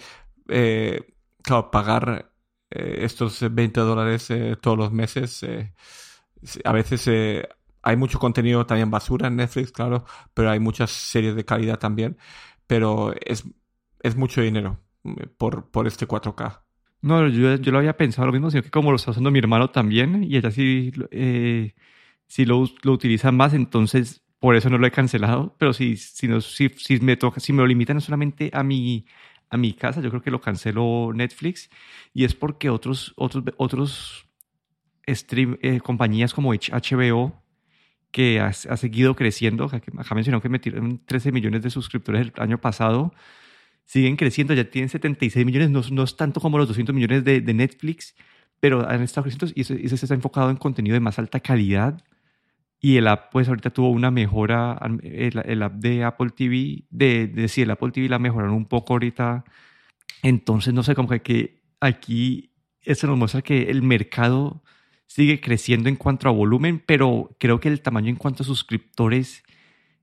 eh, 0.49 1.15
claro, 1.43 1.71
pagar 1.71 2.33
eh, 2.71 2.99
estos 3.05 3.41
20 3.53 3.81
dólares 3.81 4.31
eh, 4.31 4.57
todos 4.61 4.79
los 4.79 4.93
meses, 4.93 5.43
eh, 5.43 5.73
a 6.65 6.73
veces 6.73 7.09
hay 7.83 7.97
mucho 7.97 8.19
contenido 8.19 8.67
también 8.67 8.91
basura 8.91 9.29
en 9.29 9.37
Netflix, 9.37 9.73
claro, 9.73 10.05
pero 10.35 10.51
hay 10.51 10.61
muchas 10.61 10.91
series 10.91 11.35
de 11.35 11.45
calidad 11.45 11.79
también, 11.79 12.17
pero 12.67 13.15
es, 13.25 13.45
es 14.03 14.17
mucho 14.17 14.41
dinero 14.41 14.81
por, 15.39 15.71
por 15.71 15.87
este 15.87 16.07
4K. 16.07 16.63
No, 17.03 17.27
yo, 17.29 17.57
yo, 17.57 17.73
lo 17.73 17.79
había 17.79 17.97
pensado 17.97 18.27
lo 18.27 18.33
mismo, 18.33 18.51
sino 18.51 18.63
que 18.63 18.71
como 18.71 18.91
lo 18.91 18.97
está 18.97 19.13
usando 19.13 19.31
mi 19.31 19.39
hermano 19.39 19.71
también, 19.71 20.23
y 20.23 20.37
ella 20.37 20.51
sí, 20.51 20.93
sí 22.27 22.45
lo, 22.45 22.65
lo 22.83 22.93
utiliza 22.93 23.33
más, 23.33 23.55
entonces 23.55 24.23
por 24.41 24.57
eso 24.57 24.71
no 24.71 24.79
lo 24.79 24.87
he 24.87 24.91
cancelado, 24.91 25.55
pero 25.59 25.73
si, 25.75 25.97
si, 25.97 26.27
no, 26.27 26.41
si, 26.41 26.71
me 27.03 27.17
toca, 27.17 27.41
si 27.41 27.53
me 27.53 27.61
lo 27.61 27.67
limitan 27.67 28.01
solamente 28.01 28.51
a 28.55 28.63
mi, 28.63 29.05
a 29.51 29.57
mi 29.59 29.75
casa, 29.75 30.01
yo 30.01 30.09
creo 30.09 30.23
que 30.23 30.31
lo 30.31 30.41
canceló 30.41 31.13
Netflix 31.15 31.71
y 32.15 32.25
es 32.25 32.35
porque 32.35 32.71
otros, 32.71 33.13
otros, 33.17 33.45
otros 33.59 34.27
stream, 35.07 35.59
eh, 35.61 35.81
compañías 35.81 36.33
como 36.33 36.55
HBO, 36.55 37.43
que 38.11 38.41
ha, 38.41 38.53
seguido 38.53 39.15
creciendo, 39.15 39.67
acá 39.67 40.15
mencionó 40.15 40.41
que 40.41 40.49
metieron 40.49 40.99
13 41.05 41.33
millones 41.33 41.63
de 41.63 41.71
suscriptores 41.71 42.33
el 42.35 42.43
año 42.43 42.61
pasado, 42.61 43.15
siguen 43.85 44.17
creciendo, 44.17 44.55
ya 44.55 44.65
tienen 44.65 44.89
76 44.89 45.47
millones, 45.47 45.71
no, 45.71 45.83
no 45.93 46.03
es 46.03 46.17
tanto 46.17 46.41
como 46.41 46.59
los 46.59 46.67
200 46.69 46.95
millones 46.95 47.25
de, 47.25 47.41
Netflix, 47.55 48.17
pero 48.59 48.89
han 48.89 49.03
estado 49.03 49.25
creciendo 49.25 49.53
y 49.55 49.65
se 49.65 49.95
está 49.95 50.15
enfocado 50.15 50.51
en 50.51 50.57
contenido 50.57 50.95
de 50.95 51.01
más 51.01 51.19
alta 51.19 51.41
calidad 51.41 52.03
y 52.81 52.97
el 52.97 53.09
app, 53.09 53.31
pues 53.31 53.49
ahorita 53.49 53.71
tuvo 53.71 53.91
una 53.91 54.11
mejora, 54.11 54.79
el, 55.03 55.63
app 55.63 55.75
de 55.75 56.05
Apple 56.05 56.31
TV, 56.31 56.85
de, 56.91 57.27
de 57.27 57.49
sí, 57.49 57.63
el 57.63 57.71
Apple 57.71 57.91
TV 57.91 58.09
la 58.09 58.19
mejoraron 58.19 58.55
un 58.55 58.67
poco 58.67 58.95
ahorita. 58.95 59.45
Entonces, 60.23 60.73
no 60.73 60.83
sé, 60.83 60.95
como 60.95 61.09
que, 61.09 61.61
aquí 61.81 62.53
eso 62.83 63.07
nos 63.07 63.19
muestra 63.19 63.43
que 63.43 63.71
el 63.71 63.83
mercado 63.83 64.63
sigue 65.07 65.41
creciendo 65.41 65.89
en 65.89 65.97
cuanto 65.97 66.29
a 66.29 66.33
volumen, 66.33 66.83
pero 66.85 67.37
creo 67.39 67.61
que 67.61 67.69
el 67.69 67.83
tamaño 67.83 68.09
en 68.09 68.17
cuanto 68.17 68.43
a 68.43 68.47
suscriptores 68.47 69.43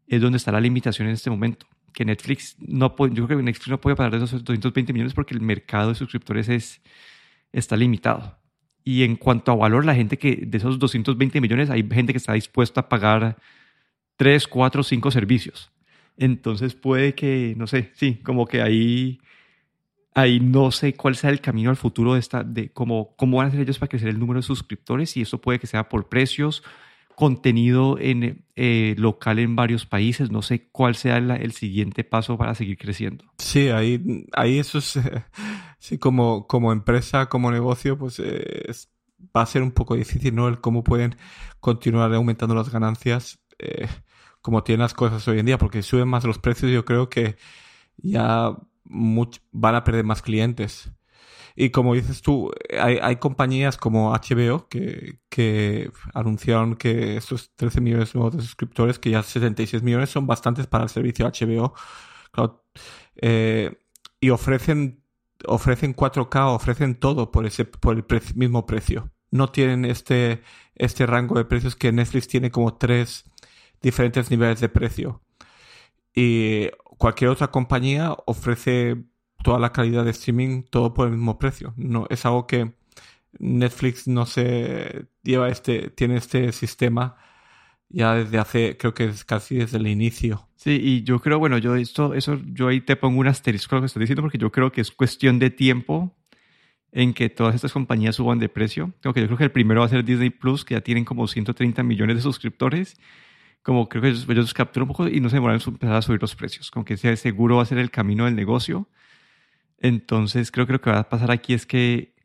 es 0.07 0.21
donde 0.21 0.37
está 0.37 0.51
la 0.51 0.61
limitación 0.61 1.07
en 1.07 1.13
este 1.13 1.29
momento. 1.29 1.65
Que 1.93 2.05
Netflix 2.05 2.57
no 2.59 2.95
puede, 2.95 3.15
yo 3.15 3.25
creo 3.25 3.39
que 3.39 3.43
Netflix 3.43 3.69
no 3.69 3.81
puede 3.81 3.95
pagar 3.95 4.11
de 4.11 4.23
esos 4.23 4.43
220 4.43 4.93
millones 4.93 5.13
porque 5.13 5.33
el 5.33 5.41
mercado 5.41 5.89
de 5.89 5.95
suscriptores 5.95 6.47
es, 6.49 6.81
está 7.51 7.75
limitado. 7.75 8.37
Y 8.87 9.03
en 9.03 9.17
cuanto 9.17 9.51
a 9.51 9.55
valor, 9.55 9.83
la 9.83 9.95
gente 9.95 10.17
que 10.17 10.45
de 10.47 10.57
esos 10.57 10.79
220 10.79 11.41
millones, 11.41 11.69
hay 11.69 11.85
gente 11.91 12.13
que 12.13 12.17
está 12.19 12.31
dispuesta 12.31 12.79
a 12.79 12.87
pagar 12.87 13.35
3, 14.15 14.47
4, 14.47 14.81
5 14.81 15.11
servicios. 15.11 15.73
Entonces 16.15 16.73
puede 16.73 17.13
que, 17.13 17.53
no 17.57 17.67
sé, 17.67 17.91
sí, 17.95 18.15
como 18.23 18.45
que 18.45 18.61
ahí, 18.61 19.19
ahí 20.15 20.39
no 20.39 20.71
sé 20.71 20.93
cuál 20.93 21.17
sea 21.17 21.31
el 21.31 21.41
camino 21.41 21.69
al 21.69 21.75
futuro 21.75 22.13
de 22.13 22.21
esta, 22.21 22.45
de 22.45 22.69
cómo, 22.69 23.13
cómo 23.17 23.35
van 23.35 23.47
a 23.47 23.49
hacer 23.49 23.59
ellos 23.59 23.77
para 23.77 23.89
crecer 23.89 24.07
el 24.07 24.19
número 24.19 24.39
de 24.39 24.43
suscriptores 24.43 25.17
y 25.17 25.21
eso 25.23 25.41
puede 25.41 25.59
que 25.59 25.67
sea 25.67 25.89
por 25.89 26.07
precios, 26.07 26.63
contenido 27.13 27.97
en, 27.99 28.45
eh, 28.55 28.95
local 28.97 29.39
en 29.39 29.57
varios 29.57 29.85
países. 29.85 30.31
No 30.31 30.41
sé 30.41 30.69
cuál 30.71 30.95
sea 30.95 31.17
el 31.17 31.51
siguiente 31.51 32.05
paso 32.05 32.37
para 32.37 32.55
seguir 32.55 32.77
creciendo. 32.77 33.25
Sí, 33.37 33.67
ahí, 33.67 34.25
ahí 34.31 34.59
eso 34.59 34.77
es, 34.77 34.97
sí, 35.79 35.97
como, 35.97 36.47
como 36.47 36.71
empresa, 36.71 37.27
como 37.27 37.51
negocio, 37.51 37.97
pues 37.97 38.19
eh, 38.19 38.71
va 39.35 39.41
a 39.43 39.45
ser 39.45 39.63
un 39.63 39.71
poco 39.71 39.95
difícil, 39.95 40.35
¿no? 40.35 40.47
El 40.47 40.61
cómo 40.61 40.83
pueden 40.83 41.15
continuar 41.59 42.13
aumentando 42.13 42.55
las 42.55 42.69
ganancias 42.71 43.39
eh, 43.59 43.87
como 44.41 44.63
tienen 44.63 44.81
las 44.81 44.93
cosas 44.93 45.27
hoy 45.27 45.39
en 45.39 45.45
día, 45.45 45.57
porque 45.57 45.81
suben 45.83 46.07
más 46.07 46.23
los 46.23 46.39
precios, 46.39 46.71
yo 46.71 46.85
creo 46.85 47.09
que 47.09 47.35
ya 47.97 48.55
van 48.85 49.75
a 49.75 49.83
perder 49.83 50.05
más 50.05 50.21
clientes. 50.21 50.91
Y 51.55 51.71
como 51.71 51.95
dices 51.95 52.21
tú, 52.21 52.51
hay, 52.79 52.99
hay 53.01 53.17
compañías 53.17 53.77
como 53.77 54.13
HBO 54.13 54.67
que, 54.69 55.19
que, 55.29 55.91
anunciaron 56.13 56.75
que 56.75 57.17
estos 57.17 57.51
13 57.55 57.81
millones 57.81 58.15
nuevos 58.15 58.37
de 58.37 58.41
suscriptores, 58.43 58.99
que 58.99 59.09
ya 59.09 59.23
76 59.23 59.83
millones 59.83 60.11
son 60.11 60.27
bastantes 60.27 60.67
para 60.67 60.83
el 60.83 60.89
servicio 60.89 61.25
HBO. 61.27 61.73
Eh, 63.15 63.75
y 64.19 64.29
ofrecen 64.29 65.03
ofrecen 65.45 65.95
4K, 65.95 66.55
ofrecen 66.55 66.95
todo 66.95 67.31
por, 67.31 67.45
ese, 67.45 67.65
por 67.65 67.97
el 67.97 68.05
mismo 68.35 68.65
precio. 68.65 69.11
No 69.31 69.49
tienen 69.49 69.85
este, 69.85 70.41
este 70.75 71.05
rango 71.05 71.35
de 71.35 71.45
precios 71.45 71.75
que 71.75 71.91
Netflix 71.91 72.27
tiene 72.27 72.51
como 72.51 72.75
tres 72.75 73.25
diferentes 73.81 74.31
niveles 74.31 74.59
de 74.59 74.69
precio. 74.69 75.21
Y 76.13 76.69
cualquier 76.97 77.29
otra 77.29 77.51
compañía 77.51 78.15
ofrece 78.25 79.03
toda 79.43 79.59
la 79.59 79.71
calidad 79.71 80.05
de 80.05 80.11
streaming, 80.11 80.63
todo 80.63 80.93
por 80.93 81.07
el 81.07 81.13
mismo 81.13 81.37
precio. 81.37 81.73
No, 81.77 82.07
es 82.09 82.25
algo 82.25 82.47
que 82.47 82.73
Netflix 83.39 84.07
no 84.07 84.25
se 84.25 85.07
lleva 85.23 85.49
este, 85.49 85.89
tiene 85.89 86.17
este 86.17 86.51
sistema 86.51 87.17
ya 87.89 88.15
desde 88.15 88.37
hace, 88.37 88.77
creo 88.77 88.93
que 88.93 89.05
es 89.05 89.23
casi 89.23 89.55
desde 89.55 89.77
el 89.77 89.87
inicio. 89.87 90.47
Sí, 90.55 90.79
y 90.81 91.03
yo 91.03 91.19
creo, 91.19 91.39
bueno, 91.39 91.57
yo 91.57 91.75
esto, 91.75 92.13
eso, 92.13 92.39
yo 92.53 92.67
ahí 92.67 92.81
te 92.81 92.95
pongo 92.95 93.19
un 93.19 93.27
asterisco 93.27 93.75
a 93.75 93.77
lo 93.77 93.81
que 93.83 93.85
estás 93.87 94.01
diciendo 94.01 94.21
porque 94.21 94.37
yo 94.37 94.51
creo 94.51 94.71
que 94.71 94.81
es 94.81 94.91
cuestión 94.91 95.39
de 95.39 95.49
tiempo 95.49 96.15
en 96.91 97.13
que 97.13 97.29
todas 97.29 97.55
estas 97.55 97.73
compañías 97.73 98.15
suban 98.15 98.39
de 98.39 98.49
precio. 98.49 98.93
Tengo 99.01 99.13
que 99.13 99.21
yo 99.21 99.27
creo 99.27 99.37
que 99.37 99.43
el 99.43 99.51
primero 99.51 99.81
va 99.81 99.85
a 99.85 99.89
ser 99.89 100.03
Disney 100.03 100.29
Plus, 100.29 100.65
que 100.65 100.73
ya 100.73 100.81
tienen 100.81 101.05
como 101.05 101.27
130 101.27 101.83
millones 101.83 102.15
de 102.17 102.21
suscriptores. 102.21 102.97
Como 103.61 103.87
creo 103.89 104.01
que 104.01 104.09
ellos, 104.09 104.25
ellos 104.29 104.53
capturan 104.53 104.89
un 104.89 104.95
poco 104.95 105.07
y 105.07 105.19
no 105.19 105.29
se 105.29 105.35
demoran 105.35 105.59
en 105.59 105.67
empezar 105.67 105.95
a 105.95 106.01
subir 106.01 106.21
los 106.21 106.35
precios. 106.35 106.71
Con 106.71 106.85
que 106.85 106.97
sea 106.97 107.15
seguro 107.15 107.57
va 107.57 107.63
a 107.63 107.65
ser 107.65 107.77
el 107.77 107.91
camino 107.91 108.25
del 108.25 108.35
negocio. 108.35 108.89
Entonces 109.79 110.51
creo 110.51 110.65
que 110.65 110.73
lo 110.73 110.81
que 110.81 110.89
va 110.89 110.99
a 110.99 111.09
pasar 111.09 111.31
aquí 111.31 111.53
es 111.53 111.65
que 111.65 112.15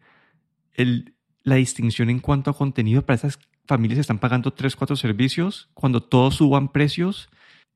el, 0.75 1.15
la 1.43 1.57
distinción 1.57 2.09
en 2.11 2.21
cuanto 2.21 2.51
a 2.51 2.57
contenido 2.57 3.05
para 3.05 3.17
esas 3.17 3.39
familias 3.67 3.99
están 3.99 4.19
pagando 4.19 4.53
3, 4.53 4.77
4 4.77 4.97
servicios, 4.97 5.71
cuando 5.75 6.03
todos 6.03 6.37
suban 6.37 6.69
precios, 6.69 7.29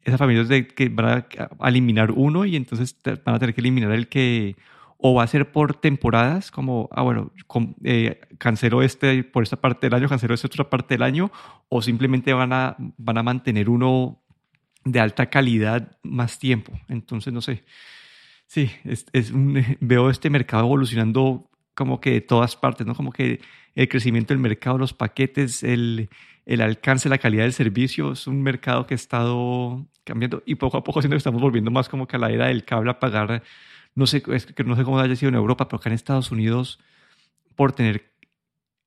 esas 0.02 0.18
familias 0.18 0.48
de 0.48 0.68
que 0.68 0.88
van 0.88 1.26
a 1.58 1.68
eliminar 1.68 2.12
uno 2.12 2.44
y 2.44 2.56
entonces 2.56 2.96
van 3.04 3.34
a 3.34 3.38
tener 3.38 3.54
que 3.54 3.60
eliminar 3.60 3.92
el 3.92 4.08
que 4.08 4.56
o 4.98 5.14
va 5.14 5.24
a 5.24 5.26
ser 5.26 5.52
por 5.52 5.74
temporadas, 5.74 6.50
como, 6.50 6.88
ah, 6.92 7.02
bueno, 7.02 7.32
eh, 7.84 8.20
cancelo 8.38 8.82
este 8.82 9.24
por 9.24 9.42
esta 9.42 9.56
parte 9.56 9.86
del 9.86 9.94
año, 9.94 10.08
cancelo 10.08 10.34
esta 10.34 10.46
otra 10.46 10.70
parte 10.70 10.94
del 10.94 11.02
año, 11.02 11.30
o 11.68 11.82
simplemente 11.82 12.32
van 12.32 12.52
a, 12.52 12.76
van 12.78 13.18
a 13.18 13.22
mantener 13.22 13.68
uno 13.68 14.22
de 14.84 15.00
alta 15.00 15.26
calidad 15.28 15.98
más 16.02 16.38
tiempo. 16.38 16.72
Entonces, 16.88 17.32
no 17.32 17.42
sé. 17.42 17.64
Sí, 18.46 18.70
es, 18.84 19.06
es 19.12 19.32
veo 19.80 20.08
este 20.08 20.30
mercado 20.30 20.64
evolucionando 20.64 21.50
como 21.74 22.00
que 22.00 22.12
de 22.12 22.20
todas 22.22 22.56
partes, 22.56 22.86
¿no? 22.86 22.94
Como 22.94 23.12
que 23.12 23.40
el 23.76 23.88
crecimiento 23.88 24.34
del 24.34 24.40
mercado, 24.40 24.78
los 24.78 24.92
paquetes, 24.92 25.62
el, 25.62 26.08
el 26.44 26.60
alcance, 26.60 27.08
la 27.08 27.18
calidad 27.18 27.44
del 27.44 27.52
servicio, 27.52 28.12
es 28.12 28.26
un 28.26 28.42
mercado 28.42 28.86
que 28.86 28.94
ha 28.94 28.96
estado 28.96 29.86
cambiando 30.02 30.42
y 30.44 30.56
poco 30.56 30.76
a 30.76 30.82
poco 30.82 31.00
siento 31.00 31.14
que 31.14 31.18
estamos 31.18 31.40
volviendo 31.40 31.70
más 31.70 31.88
como 31.88 32.08
que 32.08 32.16
a 32.16 32.18
la 32.18 32.30
era 32.30 32.46
del 32.46 32.64
cable 32.64 32.90
a 32.90 32.98
pagar 32.98 33.42
no 33.96 34.06
sé, 34.06 34.22
es 34.28 34.46
que 34.46 34.62
no 34.62 34.76
sé 34.76 34.84
cómo 34.84 35.00
haya 35.00 35.16
sido 35.16 35.30
en 35.30 35.34
Europa, 35.34 35.66
pero 35.66 35.78
acá 35.78 35.88
en 35.88 35.94
Estados 35.94 36.30
Unidos, 36.30 36.78
por 37.56 37.72
tener 37.72 38.12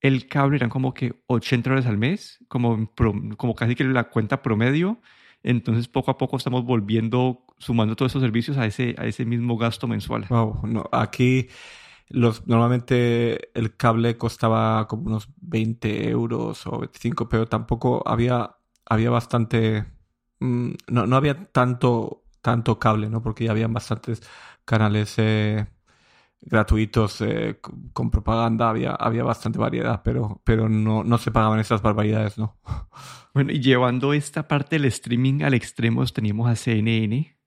el 0.02 0.28
cable 0.28 0.56
eran 0.56 0.70
como 0.70 0.94
que 0.94 1.16
80 1.28 1.70
dólares 1.70 1.90
al 1.90 1.98
mes, 1.98 2.40
como, 2.48 2.90
como 3.36 3.56
casi 3.56 3.76
que 3.76 3.84
la 3.84 4.06
cuenta 4.06 4.42
promedio. 4.44 5.02
Entonces, 5.42 5.88
poco 5.88 6.12
a 6.12 6.18
poco 6.18 6.38
estamos 6.38 6.64
volviendo, 6.64 7.44
sumando 7.58 7.96
todos 7.96 8.12
esos 8.12 8.22
servicios 8.22 8.58
a 8.58 8.68
ese, 8.68 8.96
a 8.98 9.08
ese 9.08 9.26
mismo 9.26 9.58
gasto 9.58 9.88
mensual. 9.88 10.26
Wow, 10.30 10.62
no, 10.68 10.88
aquí 10.92 11.48
los, 12.10 12.48
normalmente 12.48 13.58
el 13.58 13.76
cable 13.78 14.18
costaba 14.18 14.88
como 14.88 15.08
unos 15.08 15.30
20 15.42 16.10
euros 16.10 16.66
o 16.68 16.80
25, 16.80 17.30
pero 17.30 17.48
tampoco 17.48 18.04
había, 18.08 18.58
había 18.86 19.12
bastante, 19.12 19.86
mm, 20.40 20.72
no, 20.88 21.06
no 21.08 21.16
había 21.16 21.52
tanto, 21.52 22.24
tanto 22.42 22.80
cable, 22.80 23.10
¿no? 23.10 23.22
Porque 23.22 23.46
ya 23.46 23.52
habían 23.52 23.74
bastantes 23.74 24.22
canales 24.66 25.16
eh, 25.18 25.68
gratuitos 26.42 27.22
eh, 27.22 27.60
con 27.94 28.12
propaganda, 28.12 28.70
había, 28.70 28.92
había 28.92 29.24
bastante 29.24 29.60
variedad, 29.60 30.02
pero, 30.04 30.42
pero 30.44 30.70
no, 30.70 31.04
no 31.04 31.18
se 31.18 31.32
pagaban 31.32 31.60
esas 31.60 31.82
barbaridades, 31.82 32.38
¿no? 32.38 32.58
Bueno, 33.32 33.52
y 33.52 33.60
llevando 33.62 34.14
esta 34.14 34.48
parte 34.48 34.78
del 34.78 34.86
streaming 34.86 35.44
al 35.44 35.54
extremo, 35.54 36.04
teníamos 36.08 36.50
a 36.50 36.56
CNN, 36.56 37.38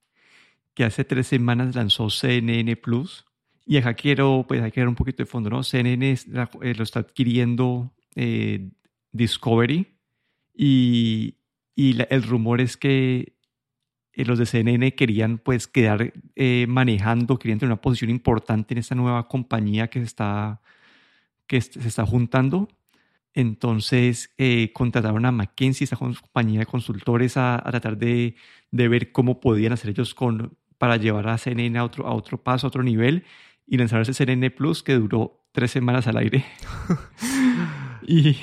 que 0.75 0.85
hace 0.85 1.05
tres 1.05 1.27
semanas 1.27 1.75
lanzó 1.75 2.09
CNN 2.09 2.77
Plus. 2.77 3.27
Y 3.65 3.77
acá 3.77 3.95
quiero, 3.95 4.45
pues 4.47 4.61
hay 4.61 4.73
que 4.73 4.81
dar 4.81 4.89
un 4.89 4.95
poquito 4.95 5.23
de 5.23 5.27
fondo, 5.27 5.51
¿no? 5.51 5.63
CNN 5.63 6.13
eh, 6.13 6.75
lo 6.75 6.83
está 6.83 7.01
adquiriendo 7.01 7.93
Discovery 9.13 9.87
y, 10.55 11.37
y 11.75 11.97
el 12.11 12.23
rumor 12.23 12.61
es 12.61 12.77
que 12.77 13.37
eh, 14.13 14.25
los 14.25 14.39
de 14.39 14.47
CNN 14.47 14.95
querían 14.95 15.39
pues 15.39 15.67
quedar 15.67 16.13
eh, 16.37 16.67
manejando, 16.69 17.39
querían 17.39 17.59
tener 17.59 17.73
una 17.73 17.81
posición 17.81 18.11
importante 18.11 18.75
en 18.75 18.79
esta 18.79 18.95
nueva 18.95 19.29
compañía 19.29 19.89
que 19.89 20.01
se 20.01 20.07
está, 20.07 20.61
que 21.47 21.61
se 21.61 21.87
está 21.89 22.05
juntando. 22.07 22.69
Entonces 23.35 24.31
eh, 24.39 24.73
contrataron 24.75 25.25
a 25.25 25.33
McKinsey, 25.33 25.85
esta 25.85 25.97
compañía 25.97 26.61
de 26.61 26.67
consultores, 26.67 27.37
a, 27.39 27.63
tratar 27.71 27.97
de, 27.97 28.37
de, 28.71 28.89
ver 28.89 29.13
cómo 29.13 29.41
podían 29.41 29.73
hacer 29.73 29.91
ellos 29.91 30.15
con, 30.15 30.59
para 30.77 30.97
llevar 30.99 31.29
a 31.29 31.39
CNN 31.39 31.79
a 31.79 31.85
otro, 31.85 32.07
a 32.07 32.13
otro 32.15 32.43
paso, 32.43 32.67
a 32.67 32.69
otro 32.69 32.83
nivel 32.83 33.25
y 33.67 33.77
lanzar 33.79 34.03
ese 34.03 34.15
CNN 34.15 34.51
Plus 34.51 34.83
que 34.83 34.95
duró 34.95 35.47
tres 35.53 35.71
semanas 35.71 36.07
al 36.07 36.17
aire. 36.17 36.45
y, 38.07 38.39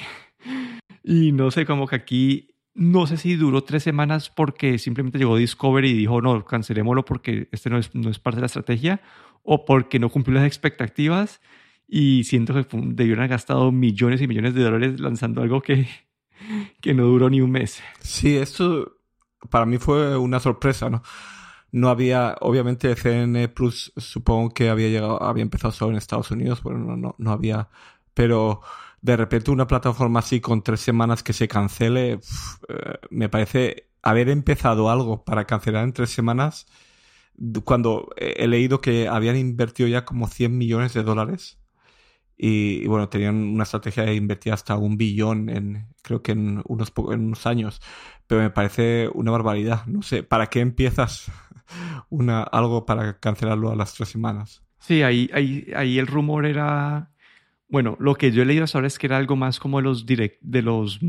y 1.03 1.31
no 1.31 1.51
sé, 1.51 1.65
como 1.65 1.88
que 1.88 1.95
aquí 1.95 2.55
no 2.73 3.07
sé 3.07 3.17
si 3.17 3.35
duró 3.35 3.63
tres 3.63 3.83
semanas 3.83 4.29
porque 4.29 4.77
simplemente 4.77 5.17
llegó 5.17 5.38
Discovery 5.38 5.89
y 5.89 5.93
dijo, 5.93 6.21
no, 6.21 6.45
cancelémoslo 6.45 7.03
porque 7.03 7.49
este 7.51 7.69
no 7.69 7.77
es, 7.77 7.93
no 7.93 8.09
es 8.09 8.19
parte 8.19 8.38
de 8.38 8.41
la 8.41 8.47
estrategia, 8.47 9.01
o 9.43 9.65
porque 9.65 9.99
no 9.99 10.09
cumplió 10.09 10.38
las 10.38 10.47
expectativas 10.47 11.41
y 11.88 12.23
siento 12.23 12.53
que 12.53 12.65
debieron 12.71 13.19
haber 13.19 13.31
gastado 13.31 13.71
millones 13.71 14.21
y 14.21 14.27
millones 14.27 14.53
de 14.53 14.63
dólares 14.63 14.99
lanzando 14.99 15.41
algo 15.41 15.61
que, 15.61 15.88
que 16.81 16.93
no 16.93 17.03
duró 17.03 17.29
ni 17.29 17.41
un 17.41 17.51
mes. 17.51 17.81
Sí, 17.99 18.38
esto 18.38 18.97
para 19.49 19.65
mí 19.65 19.77
fue 19.77 20.17
una 20.17 20.39
sorpresa, 20.39 20.89
¿no? 20.89 21.01
No 21.71 21.89
había, 21.89 22.35
obviamente 22.41 22.95
CNN 22.95 23.49
Plus 23.49 23.93
supongo 23.97 24.49
que 24.53 24.69
había 24.69 24.89
llegado, 24.89 25.21
había 25.21 25.43
empezado 25.43 25.71
solo 25.71 25.91
en 25.91 25.97
Estados 25.97 26.31
Unidos, 26.31 26.63
bueno, 26.63 26.79
no, 26.79 26.97
no, 26.97 27.15
no 27.17 27.31
había, 27.31 27.69
pero 28.13 28.61
de 29.01 29.15
repente 29.17 29.51
una 29.51 29.67
plataforma 29.67 30.19
así 30.19 30.41
con 30.41 30.63
tres 30.63 30.81
semanas 30.81 31.23
que 31.23 31.33
se 31.33 31.47
cancele, 31.47 32.13
eh, 32.13 32.19
me 33.09 33.29
parece 33.29 33.89
haber 34.01 34.29
empezado 34.29 34.89
algo 34.89 35.23
para 35.23 35.45
cancelar 35.45 35.83
en 35.83 35.93
tres 35.93 36.09
semanas 36.09 36.67
cuando 37.63 38.09
he 38.17 38.47
leído 38.47 38.81
que 38.81 39.07
habían 39.07 39.38
invertido 39.38 39.88
ya 39.88 40.05
como 40.05 40.27
100 40.27 40.57
millones 40.57 40.93
de 40.93 41.03
dólares 41.03 41.57
y, 42.41 42.88
bueno, 42.88 43.09
tenían 43.09 43.35
una 43.35 43.63
estrategia 43.63 44.03
de 44.03 44.15
invertir 44.15 44.53
hasta 44.53 44.77
un 44.77 44.97
billón 44.97 45.49
en, 45.49 45.88
creo 46.01 46.21
que 46.21 46.31
en 46.31 46.61
unos, 46.67 46.93
en 47.11 47.25
unos 47.25 47.45
años, 47.45 47.81
pero 48.27 48.41
me 48.41 48.49
parece 48.49 49.09
una 49.13 49.31
barbaridad. 49.31 49.85
No 49.88 50.01
sé, 50.01 50.23
¿para 50.23 50.47
qué 50.47 50.61
empiezas 50.61 51.29
una, 52.09 52.43
algo 52.43 52.85
para 52.85 53.19
cancelarlo 53.19 53.71
a 53.71 53.75
las 53.75 53.93
tres 53.93 54.09
semanas? 54.09 54.63
Sí, 54.79 55.03
ahí, 55.03 55.29
ahí, 55.33 55.67
ahí 55.75 55.99
el 55.99 56.07
rumor 56.07 56.45
era 56.45 57.11
bueno, 57.69 57.95
lo 57.99 58.15
que 58.15 58.31
yo 58.31 58.41
he 58.41 58.45
leído 58.45 58.63
hasta 58.63 58.79
ahora 58.79 58.88
es 58.88 58.97
que 58.97 59.05
era 59.05 59.17
algo 59.17 59.35
más 59.35 59.59
como 59.59 59.79
los, 59.79 60.05
direct, 60.05 60.41
de 60.41 60.63
los, 60.63 60.99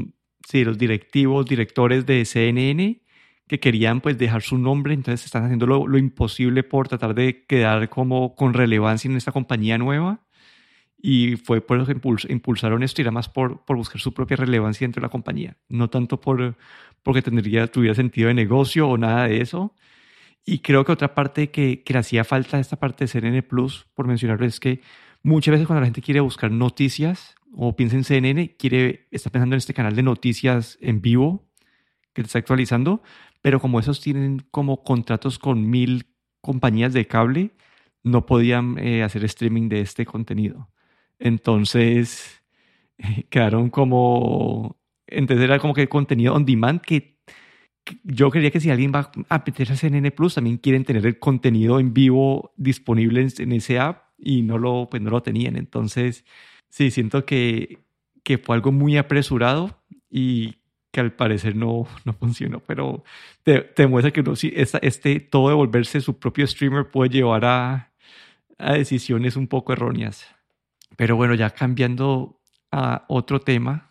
sí, 0.46 0.62
los 0.62 0.76
directivos, 0.76 1.46
directores 1.46 2.04
de 2.04 2.24
CNN 2.24 3.02
que 3.48 3.58
querían 3.58 4.00
pues 4.00 4.16
dejar 4.18 4.42
su 4.42 4.58
nombre, 4.58 4.94
entonces 4.94 5.24
están 5.24 5.44
haciendo 5.44 5.66
lo, 5.66 5.98
imposible 5.98 6.62
por 6.62 6.86
tratar 6.86 7.14
de 7.14 7.46
quedar 7.46 7.88
como 7.88 8.36
con 8.36 8.54
relevancia 8.54 9.10
en 9.10 9.16
esta 9.16 9.32
compañía 9.32 9.78
nueva 9.78 10.20
y 11.02 11.36
fue 11.36 11.62
por 11.62 11.80
eso 11.80 11.86
que 11.86 12.32
impulsaron 12.32 12.82
esto 12.82 13.00
y 13.00 13.02
era 13.02 13.10
más 13.10 13.28
por, 13.28 13.64
por 13.64 13.76
buscar 13.76 14.00
su 14.00 14.12
propia 14.12 14.36
relevancia 14.36 14.84
dentro 14.84 15.00
de 15.00 15.06
la 15.06 15.10
compañía, 15.10 15.56
no 15.68 15.88
tanto 15.88 16.20
por, 16.20 16.56
porque 17.02 17.22
tendría, 17.22 17.66
tuviera 17.68 17.94
sentido 17.94 18.28
de 18.28 18.34
negocio 18.34 18.86
o 18.86 18.98
nada 18.98 19.26
de 19.26 19.40
eso. 19.40 19.74
Y 20.44 20.60
creo 20.60 20.84
que 20.84 20.92
otra 20.92 21.14
parte 21.14 21.50
que, 21.50 21.82
que 21.82 21.92
le 21.92 21.98
hacía 21.98 22.24
falta 22.24 22.58
esta 22.58 22.76
parte 22.76 23.04
de 23.04 23.08
CNN 23.08 23.42
Plus, 23.42 23.86
por 23.94 24.06
mencionarlo, 24.06 24.46
es 24.46 24.58
que 24.58 24.80
Muchas 25.22 25.52
veces 25.52 25.66
cuando 25.66 25.80
la 25.80 25.86
gente 25.86 26.00
quiere 26.00 26.20
buscar 26.20 26.50
noticias 26.50 27.34
o 27.54 27.76
piensa 27.76 27.96
en 27.96 28.04
CNN, 28.04 28.56
quiere, 28.56 29.06
está 29.10 29.28
pensando 29.28 29.54
en 29.54 29.58
este 29.58 29.74
canal 29.74 29.94
de 29.94 30.02
noticias 30.02 30.78
en 30.80 31.02
vivo 31.02 31.46
que 32.14 32.22
está 32.22 32.38
actualizando, 32.38 33.02
pero 33.42 33.60
como 33.60 33.80
esos 33.80 34.00
tienen 34.00 34.46
como 34.50 34.82
contratos 34.82 35.38
con 35.38 35.68
mil 35.68 36.06
compañías 36.40 36.94
de 36.94 37.06
cable, 37.06 37.50
no 38.02 38.24
podían 38.24 38.78
eh, 38.78 39.02
hacer 39.02 39.24
streaming 39.24 39.68
de 39.68 39.82
este 39.82 40.06
contenido. 40.06 40.70
Entonces, 41.18 42.42
quedaron 43.28 43.68
como, 43.68 44.78
entonces 45.06 45.44
era 45.44 45.58
como 45.58 45.74
que 45.74 45.88
contenido 45.88 46.34
on 46.34 46.46
demand 46.46 46.80
que, 46.80 47.19
yo 48.04 48.30
creía 48.30 48.50
que 48.50 48.60
si 48.60 48.70
alguien 48.70 48.92
va 48.94 49.10
a 49.28 49.42
meterse 49.44 49.72
a 49.72 49.76
CNN 49.76 50.10
Plus, 50.12 50.34
también 50.34 50.58
quieren 50.58 50.84
tener 50.84 51.06
el 51.06 51.18
contenido 51.18 51.80
en 51.80 51.92
vivo 51.92 52.52
disponible 52.56 53.20
en, 53.20 53.28
en 53.38 53.52
ese 53.52 53.78
app 53.78 54.04
y 54.18 54.42
no 54.42 54.58
lo, 54.58 54.88
pues 54.90 55.02
no 55.02 55.10
lo 55.10 55.22
tenían. 55.22 55.56
Entonces, 55.56 56.24
sí, 56.68 56.90
siento 56.90 57.24
que, 57.24 57.78
que 58.22 58.38
fue 58.38 58.56
algo 58.56 58.72
muy 58.72 58.96
apresurado 58.96 59.78
y 60.10 60.56
que 60.90 61.00
al 61.00 61.12
parecer 61.12 61.56
no, 61.56 61.86
no 62.04 62.12
funcionó, 62.12 62.60
pero 62.60 63.04
te, 63.42 63.60
te 63.60 63.86
muestra 63.86 64.10
que 64.12 64.20
uno, 64.20 64.34
sí, 64.36 64.52
esta, 64.54 64.78
este, 64.78 65.20
todo 65.20 65.48
de 65.48 65.54
volverse 65.54 66.00
su 66.00 66.18
propio 66.18 66.46
streamer 66.46 66.90
puede 66.90 67.10
llevar 67.10 67.44
a, 67.44 67.92
a 68.58 68.72
decisiones 68.74 69.36
un 69.36 69.46
poco 69.46 69.72
erróneas. 69.72 70.26
Pero 70.96 71.16
bueno, 71.16 71.34
ya 71.34 71.50
cambiando 71.50 72.40
a 72.72 73.04
otro 73.08 73.40
tema, 73.40 73.89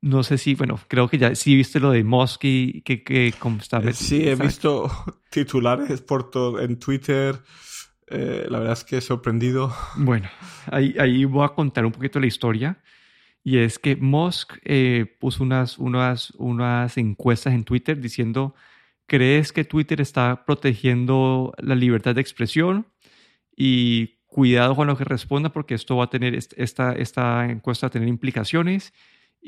no 0.00 0.22
sé 0.22 0.38
si, 0.38 0.54
bueno, 0.54 0.78
creo 0.88 1.08
que 1.08 1.18
ya 1.18 1.34
sí 1.34 1.56
viste 1.56 1.80
lo 1.80 1.90
de 1.90 2.04
Musk 2.04 2.44
y 2.44 2.82
que, 2.82 3.02
que 3.02 3.34
como 3.38 3.58
está. 3.58 3.80
Sí, 3.92 4.28
he 4.28 4.34
visto 4.34 4.90
titulares 5.30 6.00
por 6.00 6.30
todo 6.30 6.60
en 6.60 6.78
Twitter 6.78 7.42
eh, 8.08 8.46
la 8.48 8.58
verdad 8.58 8.74
es 8.74 8.84
que 8.84 8.98
he 8.98 9.00
sorprendido. 9.00 9.72
Bueno, 9.96 10.28
ahí, 10.70 10.94
ahí 10.98 11.24
voy 11.24 11.44
a 11.44 11.48
contar 11.50 11.84
un 11.84 11.92
poquito 11.92 12.20
la 12.20 12.26
historia. 12.26 12.82
Y 13.42 13.58
es 13.58 13.78
que 13.78 13.96
Musk 13.96 14.58
eh, 14.64 15.06
puso 15.20 15.44
unas, 15.44 15.78
unas, 15.78 16.30
unas 16.32 16.96
encuestas 16.98 17.54
en 17.54 17.64
Twitter 17.64 18.00
diciendo, 18.00 18.54
¿crees 19.06 19.52
que 19.52 19.64
Twitter 19.64 20.00
está 20.00 20.44
protegiendo 20.44 21.52
la 21.58 21.76
libertad 21.76 22.14
de 22.14 22.20
expresión? 22.20 22.88
Y 23.56 24.18
cuidado 24.26 24.74
con 24.74 24.88
lo 24.88 24.96
que 24.96 25.04
responda 25.04 25.50
porque 25.50 25.74
esto 25.74 25.96
va 25.96 26.04
a 26.04 26.10
tener, 26.10 26.34
esta, 26.34 26.92
esta 26.92 27.46
encuesta 27.46 27.86
va 27.86 27.88
a 27.88 27.92
tener 27.92 28.08
implicaciones. 28.08 28.92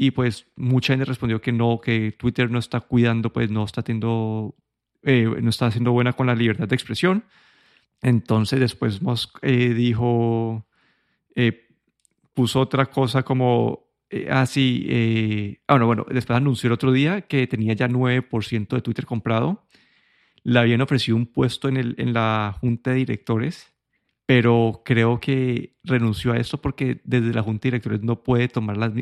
Y 0.01 0.13
pues 0.13 0.47
mucha 0.55 0.93
gente 0.93 1.07
respondió 1.07 1.41
que 1.41 1.51
no, 1.51 1.81
que 1.81 2.13
Twitter 2.13 2.49
no 2.53 2.61
está 2.61 2.79
cuidando, 2.81 3.33
pues 3.33 3.51
no 3.51 3.65
está 3.65 3.83
teniendo, 3.83 4.55
eh, 5.03 5.25
no 5.43 5.51
está 5.51 5.67
haciendo 5.67 5.91
buena 5.91 6.13
con 6.13 6.29
la 6.29 6.37
libertad 6.37 6.69
de 6.69 6.77
expresión. 6.77 7.25
Entonces 8.01 8.61
después 8.61 9.03
Musk 9.03 9.39
eh, 9.43 9.75
dijo, 9.75 10.69
eh, 11.35 11.67
puso 12.33 12.61
otra 12.61 12.87
cosa 12.87 13.25
como 13.25 13.89
eh, 14.09 14.29
así, 14.31 15.59
ah, 15.67 15.73
ah, 15.73 15.75
bueno, 15.75 15.87
bueno, 15.87 16.07
después 16.09 16.37
anunció 16.37 16.69
el 16.69 16.75
otro 16.75 16.93
día 16.93 17.23
que 17.23 17.49
tenía 17.49 17.73
ya 17.73 17.89
9% 17.89 18.69
de 18.69 18.83
Twitter 18.83 19.05
comprado 19.05 19.67
le 20.45 20.61
habían 20.61 20.81
ofrecido 20.81 21.17
un 21.17 21.27
puesto 21.27 21.69
en, 21.69 21.77
el, 21.77 21.97
en 21.99 22.13
la 22.13 22.57
junta 22.61 22.91
de 22.91 22.99
directores, 22.99 23.75
pero 24.27 24.83
creo 24.85 25.19
que 25.19 25.77
renunció 25.83 26.33
a 26.33 26.37
esto 26.37 26.61
porque 26.61 27.01
desde 27.03 27.33
la 27.35 27.43
junta 27.43 27.63
de 27.63 27.71
directores 27.73 28.03
no 28.03 28.23
puede 28.23 28.47
tomar 28.47 28.77
las... 28.77 28.93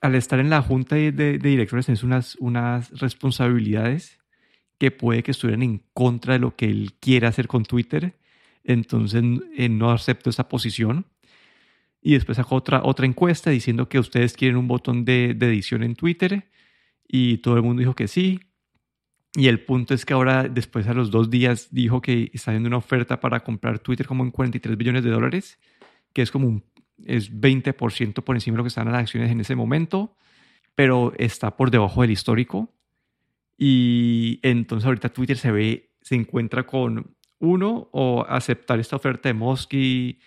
al 0.00 0.14
estar 0.14 0.38
en 0.38 0.50
la 0.50 0.62
junta 0.62 0.96
de, 0.96 1.38
directores 1.38 1.86
tienes 1.86 2.04
unas, 2.38 2.90
responsabilidades 3.00 4.18
que 4.78 4.90
puede 4.90 5.22
que 5.22 5.30
estuvieran 5.30 5.62
en 5.62 5.82
contra 5.92 6.34
de 6.34 6.40
lo 6.40 6.56
que 6.56 6.66
él 6.66 6.94
quiere 7.00 7.26
hacer 7.26 7.48
con 7.48 7.64
Twitter. 7.64 8.18
Entonces 8.64 9.22
eh, 9.56 9.68
no 9.68 9.90
acepto 9.90 10.30
esa 10.30 10.48
posición. 10.48 11.06
Y 12.02 12.12
después 12.12 12.36
sacó 12.36 12.56
otra, 12.56 12.82
otra 12.84 13.06
encuesta 13.06 13.50
diciendo 13.50 13.88
que 13.88 13.98
ustedes 13.98 14.34
quieren 14.34 14.56
un 14.56 14.68
botón 14.68 15.04
de, 15.04 15.34
de 15.34 15.46
edición 15.46 15.82
en 15.82 15.94
Twitter. 15.94 16.50
Y 17.06 17.38
todo 17.38 17.56
el 17.56 17.62
mundo 17.62 17.80
dijo 17.80 17.94
que 17.94 18.08
sí. 18.08 18.40
Y 19.36 19.48
el 19.48 19.60
punto 19.60 19.94
es 19.94 20.04
que 20.04 20.12
ahora, 20.12 20.44
después 20.48 20.86
a 20.86 20.94
los 20.94 21.10
dos 21.10 21.28
días, 21.28 21.68
dijo 21.72 22.00
que 22.00 22.30
está 22.32 22.50
haciendo 22.52 22.68
una 22.68 22.76
oferta 22.76 23.20
para 23.20 23.40
comprar 23.40 23.80
Twitter 23.80 24.06
como 24.06 24.22
en 24.22 24.30
43 24.30 24.76
billones 24.76 25.02
de 25.02 25.10
dólares, 25.10 25.58
que 26.12 26.22
es 26.22 26.30
como 26.30 26.46
un 26.46 26.62
es 27.04 27.32
20% 27.32 28.22
por 28.22 28.36
encima 28.36 28.54
de 28.54 28.58
lo 28.58 28.64
que 28.64 28.68
están 28.68 28.90
las 28.90 29.00
acciones 29.00 29.30
en 29.30 29.40
ese 29.40 29.56
momento, 29.56 30.16
pero 30.74 31.12
está 31.18 31.56
por 31.56 31.70
debajo 31.70 32.02
del 32.02 32.10
histórico. 32.10 32.72
Y 33.56 34.40
entonces 34.42 34.86
ahorita 34.86 35.10
Twitter 35.10 35.36
se 35.36 35.52
ve, 35.52 35.90
se 36.02 36.14
encuentra 36.14 36.66
con 36.66 37.14
uno, 37.38 37.88
o 37.92 38.24
aceptar 38.28 38.80
esta 38.80 38.96
oferta 38.96 39.28
de 39.28 39.34
Musk 39.34 39.74
y, 39.74 40.18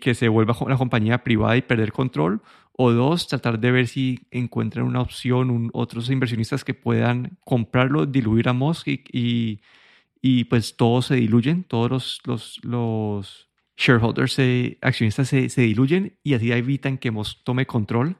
que 0.00 0.14
se 0.14 0.28
vuelva 0.28 0.56
una 0.60 0.76
compañía 0.76 1.22
privada 1.22 1.56
y 1.56 1.62
perder 1.62 1.92
control, 1.92 2.42
o 2.72 2.92
dos, 2.92 3.28
tratar 3.28 3.58
de 3.58 3.70
ver 3.70 3.86
si 3.86 4.18
encuentran 4.30 4.84
una 4.84 5.00
opción, 5.00 5.70
otros 5.72 6.10
inversionistas 6.10 6.64
que 6.64 6.74
puedan 6.74 7.38
comprarlo, 7.44 8.04
diluir 8.04 8.48
a 8.48 8.52
Musk 8.52 8.88
y, 8.88 9.60
y, 10.20 10.44
pues 10.44 10.76
todos 10.76 11.06
se 11.06 11.16
diluyen, 11.16 11.64
todos 11.64 12.20
los, 12.24 12.60
los 12.64 13.48
shareholders, 13.76 14.38
accionistas 14.80 15.28
se, 15.28 15.48
se, 15.48 15.62
diluyen 15.62 16.18
y 16.22 16.34
así 16.34 16.50
evitan 16.52 16.98
que 16.98 17.10
Musk 17.10 17.44
tome 17.44 17.66
control. 17.66 18.16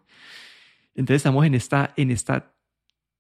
Entonces 0.95 1.17
estamos 1.17 1.47
en 1.47 1.55
esta, 1.55 1.93
en 1.97 2.11
esta 2.11 2.55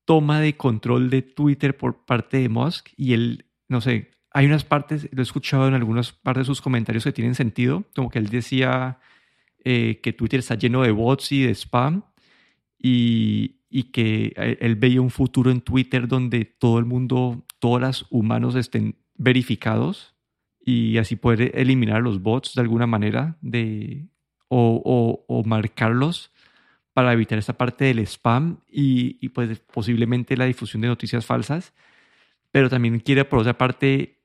toma 0.04 0.40
de 0.40 0.56
control 0.56 1.10
de 1.10 1.22
Twitter 1.22 1.76
por 1.76 2.04
parte 2.04 2.38
de 2.38 2.48
Musk 2.48 2.88
y 2.96 3.12
él, 3.12 3.46
no 3.68 3.80
sé, 3.80 4.10
hay 4.30 4.46
unas 4.46 4.64
partes, 4.64 5.08
lo 5.12 5.20
he 5.20 5.22
escuchado 5.22 5.66
en 5.66 5.74
algunas 5.74 6.12
partes 6.12 6.42
de 6.42 6.46
sus 6.46 6.60
comentarios 6.60 7.04
que 7.04 7.12
tienen 7.12 7.34
sentido, 7.34 7.84
como 7.94 8.10
que 8.10 8.18
él 8.18 8.28
decía 8.28 8.98
eh, 9.64 10.00
que 10.02 10.12
Twitter 10.12 10.40
está 10.40 10.54
lleno 10.56 10.82
de 10.82 10.90
bots 10.90 11.32
y 11.32 11.42
de 11.42 11.54
spam 11.54 12.04
y, 12.78 13.62
y, 13.70 13.84
que 13.84 14.32
eh, 14.36 14.58
él 14.60 14.76
veía 14.76 15.00
un 15.00 15.10
futuro 15.10 15.50
en 15.50 15.62
Twitter 15.62 16.06
donde 16.06 16.44
todo 16.44 16.78
el 16.78 16.84
mundo, 16.84 17.46
todos 17.58 17.80
los 17.80 18.06
humanos 18.10 18.54
estén 18.56 18.96
verificados 19.14 20.15
y 20.68 20.98
así 20.98 21.14
poder 21.14 21.52
eliminar 21.54 22.02
los 22.02 22.20
bots 22.20 22.54
de 22.56 22.60
alguna 22.60 22.88
manera 22.88 23.38
de, 23.40 24.08
o, 24.48 24.82
o, 24.84 25.24
o 25.28 25.44
marcarlos 25.44 26.32
para 26.92 27.12
evitar 27.12 27.38
esta 27.38 27.56
parte 27.56 27.84
del 27.84 28.00
spam 28.00 28.58
y, 28.68 29.16
y, 29.20 29.28
pues 29.28 29.60
posiblemente 29.60 30.36
la 30.36 30.46
difusión 30.46 30.82
de 30.82 30.88
noticias 30.88 31.24
falsas, 31.24 31.72
pero 32.50 32.68
también 32.68 32.98
quiere 32.98 33.24
por 33.24 33.38
otra 33.38 33.56
parte 33.56 34.24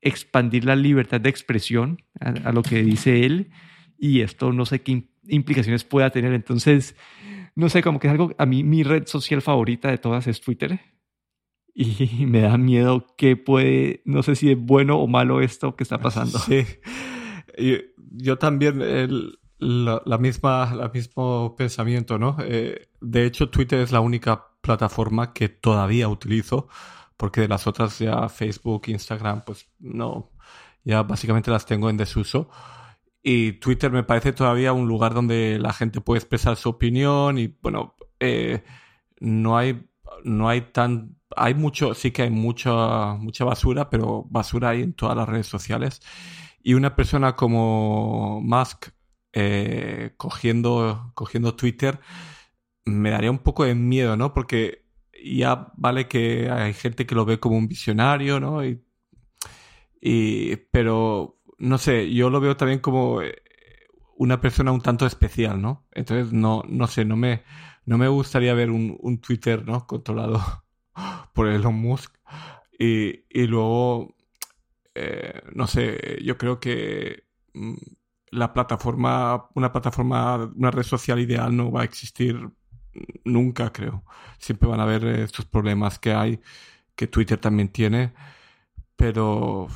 expandir 0.00 0.64
la 0.64 0.76
libertad 0.76 1.20
de 1.20 1.28
expresión 1.28 2.00
a, 2.20 2.52
lo 2.52 2.62
que 2.62 2.82
dice 2.84 3.24
él 3.24 3.50
y 3.98 4.20
esto 4.20 4.52
no 4.52 4.66
sé 4.66 4.82
qué 4.82 5.08
implicaciones 5.26 5.82
pueda 5.82 6.10
tener. 6.10 6.32
Entonces, 6.34 6.94
no 7.56 7.68
sé, 7.68 7.82
como 7.82 7.98
que 7.98 8.06
es 8.06 8.12
algo, 8.12 8.32
a 8.38 8.46
mí 8.46 8.62
mi 8.62 8.84
red 8.84 9.08
social 9.08 9.42
favorita 9.42 9.90
de 9.90 9.98
todas 9.98 10.28
es 10.28 10.40
Twitter 10.40 10.78
y 11.74 12.26
me 12.26 12.40
da 12.40 12.56
miedo 12.58 13.06
que 13.16 13.36
puede, 13.36 14.02
no 14.04 14.22
sé 14.22 14.36
si 14.36 14.50
es 14.50 14.58
bueno 14.58 14.98
o 14.98 15.06
malo 15.06 15.40
esto 15.40 15.76
que 15.76 15.84
está 15.84 15.98
pasando. 15.98 16.38
Sí, 16.38 16.64
yo 18.12 18.38
también, 18.38 18.80
el, 18.82 19.38
la, 19.60 20.18
misma, 20.18 20.74
la 20.74 20.88
mismo 20.88 21.54
pensamiento, 21.56 22.18
¿no? 22.18 22.36
Eh, 22.40 22.88
de 23.00 23.26
hecho, 23.26 23.50
Twitter 23.50 23.80
es 23.80 23.92
la 23.92 24.00
única 24.00 24.46
plataforma 24.60 25.32
que 25.32 25.48
todavía 25.48 26.08
utilizo, 26.08 26.68
porque 27.16 27.42
de 27.42 27.48
las 27.48 27.66
otras 27.66 27.98
ya 27.98 28.28
Facebook, 28.28 28.84
Instagram, 28.86 29.42
pues 29.44 29.68
no, 29.78 30.30
ya 30.84 31.02
básicamente 31.02 31.50
las 31.50 31.66
tengo 31.66 31.90
en 31.90 31.96
desuso. 31.96 32.48
Y 33.22 33.52
Twitter 33.54 33.90
me 33.90 34.02
parece 34.02 34.32
todavía 34.32 34.72
un 34.72 34.88
lugar 34.88 35.12
donde 35.12 35.58
la 35.58 35.74
gente 35.74 36.00
puede 36.00 36.20
expresar 36.20 36.56
su 36.56 36.70
opinión 36.70 37.38
y, 37.38 37.54
bueno, 37.60 37.96
eh, 38.18 38.64
no 39.20 39.58
hay, 39.58 39.89
no 40.24 40.48
hay 40.48 40.62
tan, 40.72 41.16
hay 41.36 41.54
mucho, 41.54 41.94
sí 41.94 42.10
que 42.10 42.22
hay 42.22 42.30
mucha, 42.30 43.14
mucha 43.14 43.44
basura, 43.44 43.90
pero 43.90 44.24
basura 44.30 44.70
hay 44.70 44.82
en 44.82 44.94
todas 44.94 45.16
las 45.16 45.28
redes 45.28 45.46
sociales. 45.46 46.00
Y 46.62 46.74
una 46.74 46.96
persona 46.96 47.36
como 47.36 48.40
Musk, 48.42 48.88
eh, 49.32 50.12
cogiendo, 50.16 51.12
cogiendo 51.14 51.54
Twitter, 51.56 52.00
me 52.84 53.10
daría 53.10 53.30
un 53.30 53.38
poco 53.38 53.64
de 53.64 53.74
miedo, 53.74 54.16
¿no? 54.16 54.34
Porque 54.34 54.84
ya 55.24 55.72
vale 55.76 56.08
que 56.08 56.50
hay 56.50 56.74
gente 56.74 57.06
que 57.06 57.14
lo 57.14 57.24
ve 57.24 57.40
como 57.40 57.56
un 57.56 57.68
visionario, 57.68 58.40
¿no? 58.40 58.62
Y, 60.02 60.56
pero, 60.70 61.38
no 61.58 61.78
sé, 61.78 62.12
yo 62.12 62.30
lo 62.30 62.40
veo 62.40 62.56
también 62.56 62.80
como 62.80 63.22
eh, 63.22 63.42
una 64.16 64.40
persona 64.40 64.72
un 64.72 64.80
tanto 64.80 65.06
especial, 65.06 65.60
¿no? 65.60 65.86
Entonces, 65.92 66.32
no, 66.32 66.62
no 66.68 66.86
sé, 66.86 67.04
no 67.04 67.16
me, 67.16 67.42
no 67.90 67.98
me 67.98 68.06
gustaría 68.06 68.54
ver 68.54 68.70
un, 68.70 68.96
un 69.00 69.18
Twitter, 69.18 69.66
¿no? 69.66 69.84
Controlado 69.84 70.40
por 71.34 71.48
Elon 71.48 71.74
Musk. 71.74 72.14
Y, 72.78 73.24
y 73.28 73.48
luego, 73.48 74.14
eh, 74.94 75.42
no 75.56 75.66
sé, 75.66 76.20
yo 76.22 76.38
creo 76.38 76.60
que 76.60 77.24
mm, 77.52 77.74
la 78.30 78.52
plataforma, 78.52 79.48
una 79.56 79.72
plataforma, 79.72 80.52
una 80.54 80.70
red 80.70 80.84
social 80.84 81.18
ideal 81.18 81.56
no 81.56 81.72
va 81.72 81.80
a 81.80 81.84
existir 81.84 82.38
nunca, 83.24 83.72
creo. 83.72 84.04
Siempre 84.38 84.68
van 84.68 84.78
a 84.78 84.84
haber 84.84 85.04
estos 85.06 85.46
problemas 85.46 85.98
que 85.98 86.12
hay, 86.12 86.40
que 86.94 87.08
Twitter 87.08 87.38
también 87.40 87.70
tiene, 87.70 88.14
pero 88.94 89.66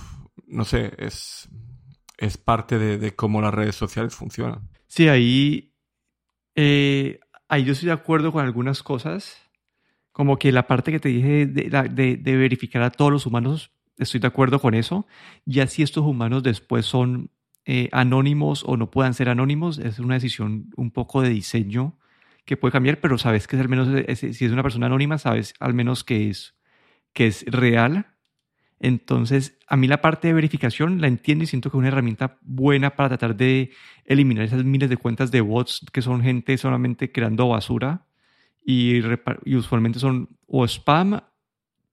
no 0.47 0.65
sé, 0.65 0.93
es, 0.99 1.49
es 2.17 2.37
parte 2.39 2.79
de, 2.79 3.17
cómo 3.17 3.43
las 3.43 3.53
redes 3.53 3.75
sociales 3.75 4.15
funcionan. 4.15 4.71
Sí, 4.87 5.09
ahí, 5.09 5.75
eh, 6.55 7.19
ahí 7.49 7.65
yo 7.65 7.73
estoy 7.73 7.87
de 7.87 7.93
acuerdo 7.93 8.33
con 8.33 8.45
algunas 8.45 8.83
cosas, 8.83 9.41
como 10.13 10.39
que 10.39 10.53
la 10.53 10.67
parte 10.67 10.93
que 10.93 11.01
te 11.01 11.09
dije 11.09 11.47
de, 11.47 12.17
de 12.17 12.37
verificar 12.37 12.83
a 12.83 12.91
todos 12.91 13.11
los 13.11 13.27
humanos, 13.27 13.73
estoy 13.99 14.21
de 14.21 14.27
acuerdo 14.27 14.61
con 14.61 14.75
eso. 14.75 15.07
Ya 15.45 15.67
si 15.67 15.83
estos 15.83 16.05
humanos 16.05 16.43
después 16.43 16.87
son 16.87 17.31
eh, 17.67 17.89
anónimos 17.93 18.63
o 18.67 18.77
no 18.77 18.91
puedan 18.91 19.15
ser 19.15 19.31
anónimos, 19.31 19.79
es 19.79 19.99
una 19.99 20.15
decisión 20.15 20.71
un 20.77 20.91
poco 20.91 21.23
de 21.23 21.31
diseño 21.31 21.99
que 22.45 22.59
puede 22.59 22.73
cambiar, 22.73 23.01
pero 23.01 23.17
sabes 23.17 23.47
que 23.47 23.57
es 23.57 23.63
al 23.63 23.71
menos, 23.71 23.89
si 24.17 24.45
es 24.45 24.53
una 24.53 24.63
persona 24.63 24.87
anónima, 24.87 25.17
sabes 25.17 25.55
al 25.61 25.73
menos 25.73 26.05
que 26.05 26.29
es, 26.29 26.55
que 27.15 27.27
es 27.27 27.45
real. 27.47 28.14
Entonces, 28.81 29.59
a 29.67 29.77
mí 29.77 29.87
la 29.89 30.01
parte 30.01 30.29
de 30.29 30.35
verificación 30.35 31.01
la 31.01 31.07
entiendo 31.07 31.45
y 31.45 31.47
siento 31.47 31.71
que 31.71 31.77
es 31.77 31.79
una 31.79 31.89
herramienta 31.89 32.39
buena 32.43 32.97
para 32.97 33.09
tratar 33.11 33.37
de 33.37 33.71
eliminar 34.05 34.45
esas 34.45 34.65
miles 34.65 34.91
de 34.91 34.97
cuentas 34.97 35.31
de 35.31 35.41
bots 35.41 35.87
que 35.93 36.03
son 36.03 36.23
gente 36.23 36.59
solamente 36.59 37.11
creando 37.13 37.49
basura 37.49 38.07
y, 38.65 39.01
usualmente 39.57 39.99
son 39.99 40.29
o 40.47 40.65
spam 40.67 41.21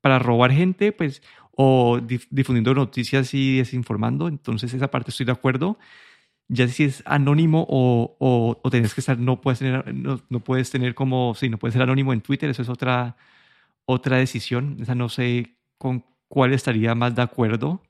para 0.02 0.20
robar 0.20 0.52
gente, 0.52 0.92
pues, 0.92 1.22
o 1.52 2.00
difundiendo 2.32 2.74
noticias 2.74 3.34
y 3.34 3.58
desinformando. 3.58 4.28
Entonces, 4.28 4.74
esa 4.74 4.90
parte 4.90 5.12
estoy 5.12 5.26
de 5.26 5.32
acuerdo. 5.34 5.78
Ya 6.48 6.68
si 6.68 6.86
es 6.86 7.04
anónimo 7.06 7.66
o, 7.70 8.18
o, 8.20 8.60
o 8.62 8.70
tenés 8.70 8.94
que 8.94 9.02
estar, 9.02 9.18
no 9.20 9.42
puedes 9.42 9.60
tener, 9.60 9.94
no, 9.96 10.40
puedes 10.42 10.70
tener 10.72 10.96
como, 10.96 11.36
sí, 11.36 11.50
no 11.50 11.58
puedes 11.60 11.74
ser 11.74 11.84
anónimo 11.84 12.14
en 12.14 12.22
Twitter, 12.22 12.50
eso 12.50 12.62
es 12.62 12.70
otra, 12.70 13.16
otra 13.86 14.18
decisión. 14.18 14.78
Esa 14.82 14.96
no 14.96 15.10
sé 15.10 15.58
con 15.78 16.06
cuál 16.32 16.54
estaría 16.54 16.96
más 16.96 17.14
de 17.14 17.22
acuerdo, 17.22 17.84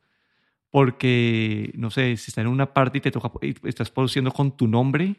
porque, 0.71 1.71
no 1.75 1.91
sé, 1.91 2.17
si 2.17 2.31
estás 2.31 2.39
en 2.43 2.47
una 2.47 2.73
parte 2.73 2.97
y 2.97 3.01
te 3.01 3.11
toca, 3.11 3.31
y 3.41 3.55
estás 3.67 3.91
produciendo 3.91 4.31
con 4.31 4.57
tu 4.57 4.67
nombre, 4.67 5.17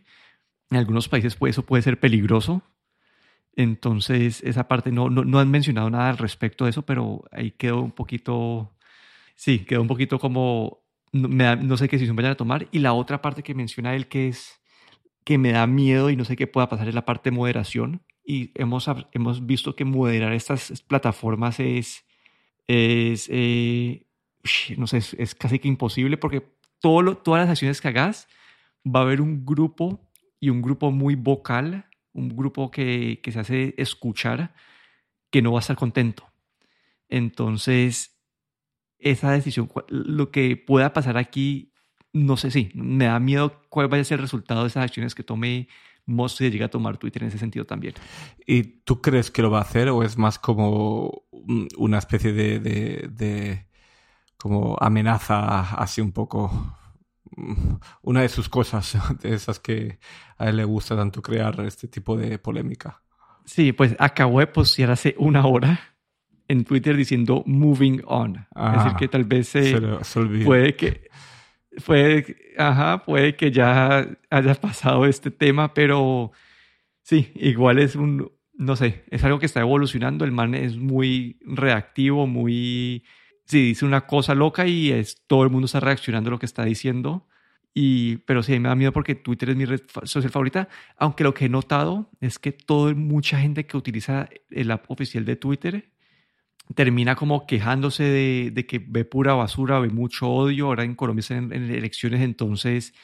en 0.71 0.77
algunos 0.77 1.09
países 1.09 1.39
eso 1.41 1.65
puede 1.65 1.85
ser 1.85 2.01
peligroso. 2.01 2.63
Entonces, 3.55 4.43
esa 4.43 4.67
parte 4.67 4.91
no, 4.91 5.09
no, 5.09 5.39
han 5.39 5.51
mencionado 5.51 5.89
nada 5.89 6.11
al 6.11 6.19
respecto 6.19 6.65
de 6.65 6.71
eso, 6.71 6.83
pero 6.83 7.25
ahí 7.31 7.53
quedó 7.53 7.81
un 7.81 7.93
poquito, 7.93 8.73
sí, 9.37 9.61
quedó 9.61 9.83
un 9.83 9.89
poquito 9.89 10.19
como, 10.19 10.83
no, 11.13 11.29
me 11.29 11.55
no 11.57 11.77
sé 11.77 11.89
qué 11.89 11.97
decisión 11.97 12.17
vayan 12.17 12.33
a 12.33 12.37
tomar. 12.37 12.67
Y 12.73 12.81
la 12.81 12.93
otra 12.95 13.23
parte 13.23 13.45
que 13.45 13.55
menciona 13.55 13.95
él 13.95 14.09
que 14.09 14.29
es, 14.29 14.61
que 15.25 15.39
me 15.39 15.53
da 15.53 15.69
miedo 15.69 16.11
y 16.11 16.17
no 16.17 16.25
sé 16.25 16.35
qué 16.35 16.49
pueda 16.49 16.69
pasar 16.69 16.89
es 16.89 16.95
la 16.95 17.05
parte 17.05 17.31
de 17.31 17.37
moderación. 17.37 18.03
Y 18.25 18.51
hemos, 18.57 18.91
hemos 19.13 19.47
visto 19.47 19.77
que 19.77 19.85
moderar 19.85 20.33
estas 20.33 20.83
plataformas 20.83 21.61
es, 21.61 22.05
es 22.67 23.29
eh, 23.31 24.07
no 24.77 24.87
sé, 24.87 24.99
es, 24.99 25.35
casi 25.35 25.59
que 25.59 25.69
imposible 25.69 26.17
porque 26.17 26.47
todo 26.81 27.17
todas 27.17 27.43
las 27.43 27.51
acciones 27.51 27.81
que 27.81 27.89
hagas 27.89 28.29
va 28.85 29.01
a 29.01 29.03
haber 29.03 29.21
un 29.21 29.45
grupo 29.45 30.09
y 30.41 30.51
un 30.51 30.63
grupo 30.63 30.91
muy 30.91 31.15
vocal 31.15 31.87
un 32.13 32.29
grupo 32.29 32.71
que, 32.71 33.21
se 33.25 33.41
hace 33.41 33.75
escuchar 33.79 34.55
que 35.31 35.43
no 35.43 35.53
va 35.53 35.59
a 35.59 35.61
estar 35.61 35.77
contento. 35.77 36.31
Entonces, 37.09 38.19
esa 38.99 39.33
decisión, 39.33 39.71
lo 39.89 40.31
que 40.31 40.57
pueda 40.57 40.93
pasar 40.93 41.17
aquí, 41.17 41.73
no 42.13 42.37
sé 42.37 42.51
si, 42.51 42.71
me 42.75 43.07
da 43.07 43.19
miedo 43.19 43.63
cuál 43.69 43.89
vaya 43.89 44.03
a 44.03 44.05
ser 44.05 44.19
el 44.19 44.23
resultado 44.23 44.63
de 44.63 44.69
esas 44.69 44.85
acciones 44.85 45.15
que 45.15 45.23
tome 45.23 45.69
Musk 46.05 46.39
si 46.39 46.51
llega 46.51 46.67
a 46.67 46.71
tomar 46.71 46.99
Twitter 46.99 47.23
en 47.23 47.29
ese 47.29 47.39
sentido 47.39 47.65
también. 47.65 47.95
¿Y 48.47 48.63
tú 48.63 49.01
crees 49.01 49.31
que 49.31 49.43
lo 49.43 49.51
va 49.51 49.59
a 49.59 49.63
hacer 49.63 49.89
o 49.89 50.03
es 50.03 50.19
más 50.19 50.39
como 50.39 51.22
una 51.77 51.99
especie 51.99 52.33
de, 52.33 52.61
de 52.61 53.67
como 54.37 54.77
amenaza 54.81 55.75
así 55.75 56.01
un 56.01 56.13
poco 56.13 56.77
una 58.03 58.23
de 58.23 58.29
sus 58.29 58.49
cosas, 58.49 58.97
de 59.23 59.35
esas 59.35 59.59
que 59.61 59.99
a 60.39 60.49
él 60.49 60.57
le 60.57 60.65
gusta 60.65 60.97
tanto 60.97 61.23
crear 61.23 61.59
este 61.61 61.89
tipo 61.89 62.17
de 62.17 62.39
polémica. 62.39 63.03
Sí, 63.45 63.73
pues 63.73 63.97
acabó 63.99 64.41
de 64.41 64.47
postear 64.47 64.91
hace 64.91 65.15
una 65.19 65.47
hora 65.47 65.81
en 66.49 66.65
Twitter 66.65 66.97
diciendo 66.97 67.43
moving 67.47 68.03
on. 68.07 68.47
es 68.55 68.73
decir, 68.75 68.97
que 68.99 69.09
tal 69.09 69.25
vez 69.25 69.49
se, 69.49 69.81
puede 70.45 70.77
que 70.77 71.09
puede, 71.85 72.55
ajá, 72.59 73.05
puede 73.05 73.35
que 73.37 73.51
ya 73.51 74.07
haya 74.31 74.55
pasado 74.55 75.07
este 75.07 75.31
tema, 75.31 75.73
pero 75.75 76.31
sí, 77.03 77.33
igual 77.35 77.79
es 77.79 77.97
un, 77.97 78.31
no 78.63 78.77
sé, 78.77 79.05
es 79.11 79.25
algo 79.25 79.39
que 79.39 79.47
está 79.47 79.61
evolucionando. 79.61 80.25
El 80.25 80.33
man 80.33 80.55
es 80.55 80.77
muy 80.77 81.39
reactivo, 81.43 82.27
muy 82.27 83.05
sí, 83.45 83.63
dice 83.63 83.85
una 83.85 84.07
cosa 84.07 84.35
loca 84.35 84.67
y 84.67 84.91
es, 84.93 85.23
todo 85.27 85.45
el 85.45 85.51
mundo 85.51 85.67
está 85.67 85.81
reaccionando 85.81 86.31
a 86.31 86.33
lo 86.33 86.39
que 86.39 86.47
está 86.47 86.65
diciendo. 86.65 87.27
Y, 87.75 88.19
pero 88.19 88.43
sí, 88.43 88.59
me 88.59 88.69
da 88.69 88.75
miedo 88.75 88.93
porque 88.93 89.15
Twitter 89.15 89.51
es 89.51 89.57
mi 89.57 89.65
red 89.65 89.81
social 90.05 90.31
favorita, 90.31 90.69
aunque 90.97 91.25
lo 91.25 91.35
que 91.35 91.47
he 91.47 91.49
notado 91.49 92.11
es 92.21 92.39
que 92.39 92.53
todo, 92.53 92.95
mucha 92.95 93.39
gente 93.41 93.67
que 93.67 93.77
utiliza 93.77 94.29
el 94.51 94.71
app 94.71 94.91
oficial 94.91 95.25
de 95.25 95.37
Twitter 95.37 95.91
termina 96.75 97.17
como 97.17 97.47
quejándose 97.47 98.05
de, 98.05 98.67
que 98.67 98.79
ve 98.79 99.05
pura 99.05 99.35
basura, 99.35 99.81
ve 99.81 99.89
mucho 99.89 100.29
odio. 100.29 100.67
Ahora 100.67 100.85
en 100.85 100.95
Colombia 100.95 101.21
están 101.21 101.53
en, 101.53 101.71
elecciones, 101.71 102.21
entonces 102.23 102.95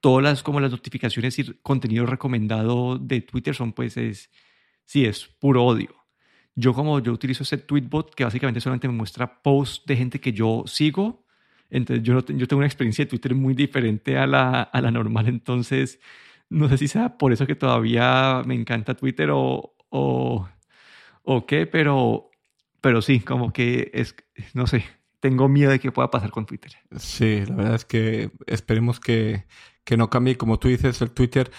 todas 0.00 0.22
las, 0.24 0.42
como 0.42 0.60
las 0.60 0.70
notificaciones 0.70 1.38
y 1.38 1.54
contenido 1.62 2.06
recomendado 2.06 2.98
de 2.98 3.20
Twitter 3.22 3.54
son 3.54 3.72
pues 3.72 3.96
es, 3.96 4.30
sí, 4.86 5.04
es 5.04 5.26
puro 5.26 5.64
odio. 5.64 5.94
Yo 6.54 6.72
como 6.72 6.98
yo 7.00 7.12
utilizo 7.12 7.42
ese 7.42 7.58
tweetbot 7.58 8.14
que 8.14 8.24
básicamente 8.24 8.60
solamente 8.60 8.88
me 8.88 8.94
muestra 8.94 9.42
posts 9.42 9.84
de 9.84 9.96
gente 9.96 10.20
que 10.20 10.32
yo 10.32 10.64
sigo, 10.66 11.26
entonces 11.68 12.02
yo, 12.02 12.24
yo 12.24 12.48
tengo 12.48 12.58
una 12.58 12.66
experiencia 12.66 13.04
de 13.04 13.10
Twitter 13.10 13.34
muy 13.34 13.52
diferente 13.52 14.16
a 14.16 14.26
la, 14.26 14.62
a 14.62 14.80
la 14.80 14.90
normal, 14.90 15.28
entonces 15.28 16.00
no 16.48 16.68
sé 16.68 16.78
si 16.78 16.88
sea 16.88 17.18
por 17.18 17.32
eso 17.32 17.46
que 17.46 17.56
todavía 17.56 18.42
me 18.46 18.54
encanta 18.54 18.94
Twitter 18.94 19.30
o, 19.32 19.74
o, 19.90 20.48
o 21.22 21.46
qué, 21.46 21.66
pero, 21.66 22.30
pero 22.80 23.02
sí, 23.02 23.20
como 23.20 23.52
que 23.52 23.90
es, 23.92 24.14
no 24.54 24.66
sé, 24.66 24.84
tengo 25.20 25.48
miedo 25.48 25.72
de 25.72 25.80
que 25.80 25.92
pueda 25.92 26.10
pasar 26.10 26.30
con 26.30 26.46
Twitter. 26.46 26.72
Sí, 26.96 27.44
la 27.46 27.56
verdad 27.56 27.74
es 27.74 27.84
que 27.84 28.30
esperemos 28.46 29.00
que, 29.00 29.44
que 29.84 29.96
no 29.96 30.08
cambie. 30.08 30.36
Como 30.36 30.58
tú 30.58 30.68
dices, 30.68 31.02
el 31.02 31.10
Twitter 31.10 31.50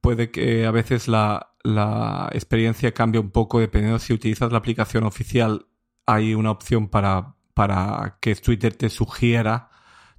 puede 0.00 0.30
que 0.30 0.66
a 0.66 0.70
veces 0.70 1.08
la, 1.08 1.54
la 1.62 2.28
experiencia 2.32 2.92
cambie 2.92 3.20
un 3.20 3.30
poco 3.30 3.60
dependiendo 3.60 3.98
si 3.98 4.12
utilizas 4.12 4.52
la 4.52 4.58
aplicación 4.58 5.04
oficial. 5.04 5.66
Hay 6.06 6.34
una 6.34 6.50
opción 6.50 6.88
para, 6.88 7.34
para 7.54 8.18
que 8.20 8.34
Twitter 8.36 8.74
te 8.74 8.88
sugiera 8.90 9.70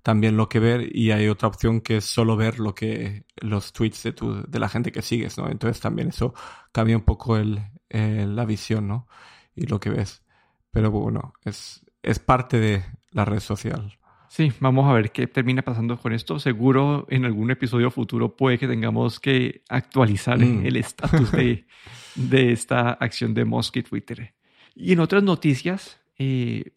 también 0.07 0.37
lo 0.37 0.47
que 0.47 0.59
ver 0.59 0.95
y 0.95 1.11
hay 1.11 1.27
otra 1.27 1.49
opción 1.49 1.81
que 1.81 1.97
es 1.97 2.05
solo 2.05 2.37
ver 2.37 2.59
lo 2.59 2.73
que 2.73 3.25
los 3.35 3.73
tweets 3.73 4.03
de, 4.03 4.13
tu, 4.13 4.41
de 4.47 4.59
la 4.59 4.69
gente 4.69 4.93
que 4.93 5.01
sigues, 5.01 5.37
¿no? 5.37 5.49
Entonces 5.49 5.81
también 5.81 6.07
eso 6.07 6.33
cambia 6.71 6.95
un 6.95 7.03
poco 7.03 7.35
el, 7.35 7.61
la 7.89 8.45
visión, 8.45 8.87
¿no? 8.87 9.07
Y 9.53 9.65
lo 9.65 9.81
que 9.81 9.89
ves. 9.89 10.23
Pero 10.71 10.91
bueno, 10.91 11.33
es, 11.43 11.85
es 12.03 12.19
parte 12.19 12.57
de 12.59 12.85
la 13.11 13.25
red 13.25 13.41
social. 13.41 13.99
Sí, 14.29 14.51
vamos 14.59 14.89
a 14.89 14.93
ver 14.93 15.11
qué 15.11 15.27
termina 15.27 15.61
pasando 15.61 15.97
con 15.97 16.13
esto. 16.13 16.39
Seguro 16.39 17.05
en 17.09 17.25
algún 17.25 17.49
episodio 17.51 17.89
futuro 17.91 18.35
puede 18.35 18.57
que 18.57 18.67
tengamos 18.67 19.19
que 19.19 19.61
actualizar 19.69 20.37
mm. 20.37 20.65
el 20.65 20.75
estatus 20.75 21.31
de, 21.31 21.65
de, 22.15 22.51
esta 22.51 22.91
acción 22.91 23.33
de 23.33 23.45
Musk 23.45 23.77
y 23.77 23.83
Twitter. 23.83 24.33
Y 24.75 24.93
en 24.93 24.99
otras 24.99 25.23
noticias, 25.23 25.99
eh, 26.17 26.71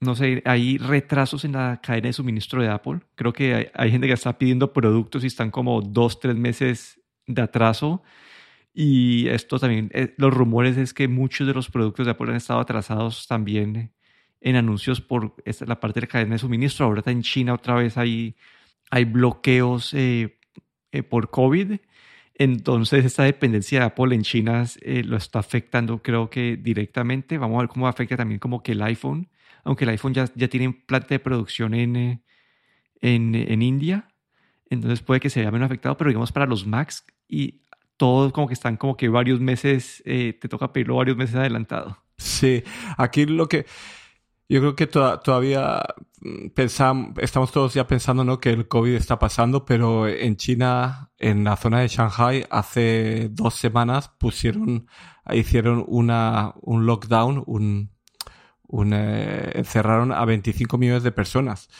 no 0.00 0.14
sé, 0.14 0.42
hay 0.44 0.78
retrasos 0.78 1.44
en 1.44 1.52
la 1.52 1.80
cadena 1.82 2.08
de 2.08 2.12
suministro 2.12 2.62
de 2.62 2.68
Apple. 2.68 3.00
Creo 3.14 3.32
que 3.32 3.70
hay, 3.74 3.90
gente 3.90 4.06
que 4.06 4.12
está 4.12 4.38
pidiendo 4.38 4.72
productos 4.72 5.24
y 5.24 5.26
están 5.26 5.50
como 5.50 5.80
dos, 5.82 6.20
tres 6.20 6.36
meses 6.36 7.00
de 7.26 7.42
atraso. 7.42 8.02
Y 8.72 9.28
esto 9.28 9.58
también, 9.58 9.90
eh, 9.94 10.14
los 10.16 10.32
rumores 10.32 10.76
es 10.76 10.92
que 10.94 11.06
muchos 11.06 11.46
de 11.46 11.54
los 11.54 11.70
productos 11.70 12.06
de 12.06 12.12
Apple 12.12 12.30
han 12.30 12.36
estado 12.36 12.60
atrasados 12.60 13.28
también 13.28 13.92
en 14.44 14.56
anuncios 14.56 15.00
por 15.00 15.34
la 15.66 15.80
parte 15.80 16.00
de 16.00 16.06
la 16.06 16.10
cadena 16.10 16.34
de 16.34 16.38
suministro. 16.38 16.84
Ahora 16.84 16.98
está 16.98 17.10
en 17.10 17.22
China 17.22 17.54
otra 17.54 17.76
vez 17.76 17.96
hay, 17.96 18.36
hay 18.90 19.06
bloqueos 19.06 19.94
eh, 19.94 20.38
eh, 20.92 21.02
por 21.02 21.30
COVID. 21.30 21.76
Entonces 22.34 23.06
esta 23.06 23.22
dependencia 23.22 23.80
de 23.80 23.86
Apple 23.86 24.14
en 24.14 24.22
China 24.22 24.66
eh, 24.82 25.02
lo 25.02 25.16
está 25.16 25.38
afectando 25.38 26.02
creo 26.02 26.28
que 26.28 26.58
directamente. 26.58 27.38
Vamos 27.38 27.56
a 27.56 27.60
ver 27.60 27.68
cómo 27.68 27.88
afecta 27.88 28.18
también 28.18 28.38
como 28.38 28.62
que 28.62 28.72
el 28.72 28.82
iPhone. 28.82 29.30
Aunque 29.64 29.84
el 29.84 29.90
iPhone 29.90 30.12
ya, 30.12 30.26
ya 30.34 30.48
tiene 30.48 30.70
planta 30.74 31.08
de 31.08 31.20
producción 31.20 31.72
en, 31.72 32.22
en, 33.00 33.34
en 33.34 33.62
India. 33.62 34.08
Entonces 34.68 35.00
puede 35.00 35.20
que 35.20 35.30
se 35.30 35.40
vea 35.40 35.50
menos 35.52 35.66
afectado. 35.66 35.96
Pero 35.96 36.10
digamos 36.10 36.32
para 36.32 36.44
los 36.44 36.66
Macs 36.66 37.06
y 37.26 37.62
todos 37.96 38.30
como 38.34 38.46
que 38.46 38.54
están 38.54 38.76
como 38.76 38.94
que 38.98 39.08
varios 39.08 39.40
meses, 39.40 40.02
te 40.04 40.48
toca 40.50 40.70
pedirlo 40.70 40.96
varios 40.96 41.16
meses 41.16 41.36
adelantado. 41.36 41.96
Sí, 42.16 42.62
aquí 42.96 43.26
lo 43.26 43.48
que 43.48 43.66
yo 44.48 44.60
creo 44.60 44.76
que 44.76 44.86
todavía 44.86 45.82
mm, 46.20 46.48
estamos 47.18 47.52
todos 47.52 47.74
ya 47.74 47.86
pensando 47.86 48.24
¿no? 48.24 48.40
que 48.40 48.50
el 48.50 48.68
COVID 48.68 48.94
está 48.94 49.18
pasando, 49.18 49.64
pero 49.64 50.06
en 50.08 50.36
China, 50.36 51.10
en 51.18 51.44
la 51.44 51.56
zona 51.56 51.80
de 51.80 51.88
Shanghai, 51.88 52.46
hace 52.50 53.28
dos 53.30 53.54
semanas 53.54 54.10
pusieron, 54.18 54.86
hicieron 55.32 55.84
una, 55.88 56.54
un 56.60 56.86
lockdown, 56.86 57.42
un, 57.46 57.90
un 58.68 58.92
eh, 58.92 59.52
encerraron 59.54 60.12
a 60.12 60.24
25 60.24 60.76
millones 60.78 61.02
de 61.02 61.12
personas, 61.12 61.70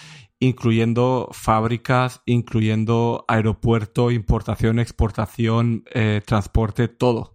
incluyendo 0.40 1.28
fábricas, 1.32 2.22
incluyendo 2.24 3.24
aeropuerto, 3.28 4.10
importación, 4.10 4.78
exportación, 4.78 5.84
eh, 5.92 6.22
transporte, 6.24 6.88
todo. 6.88 7.34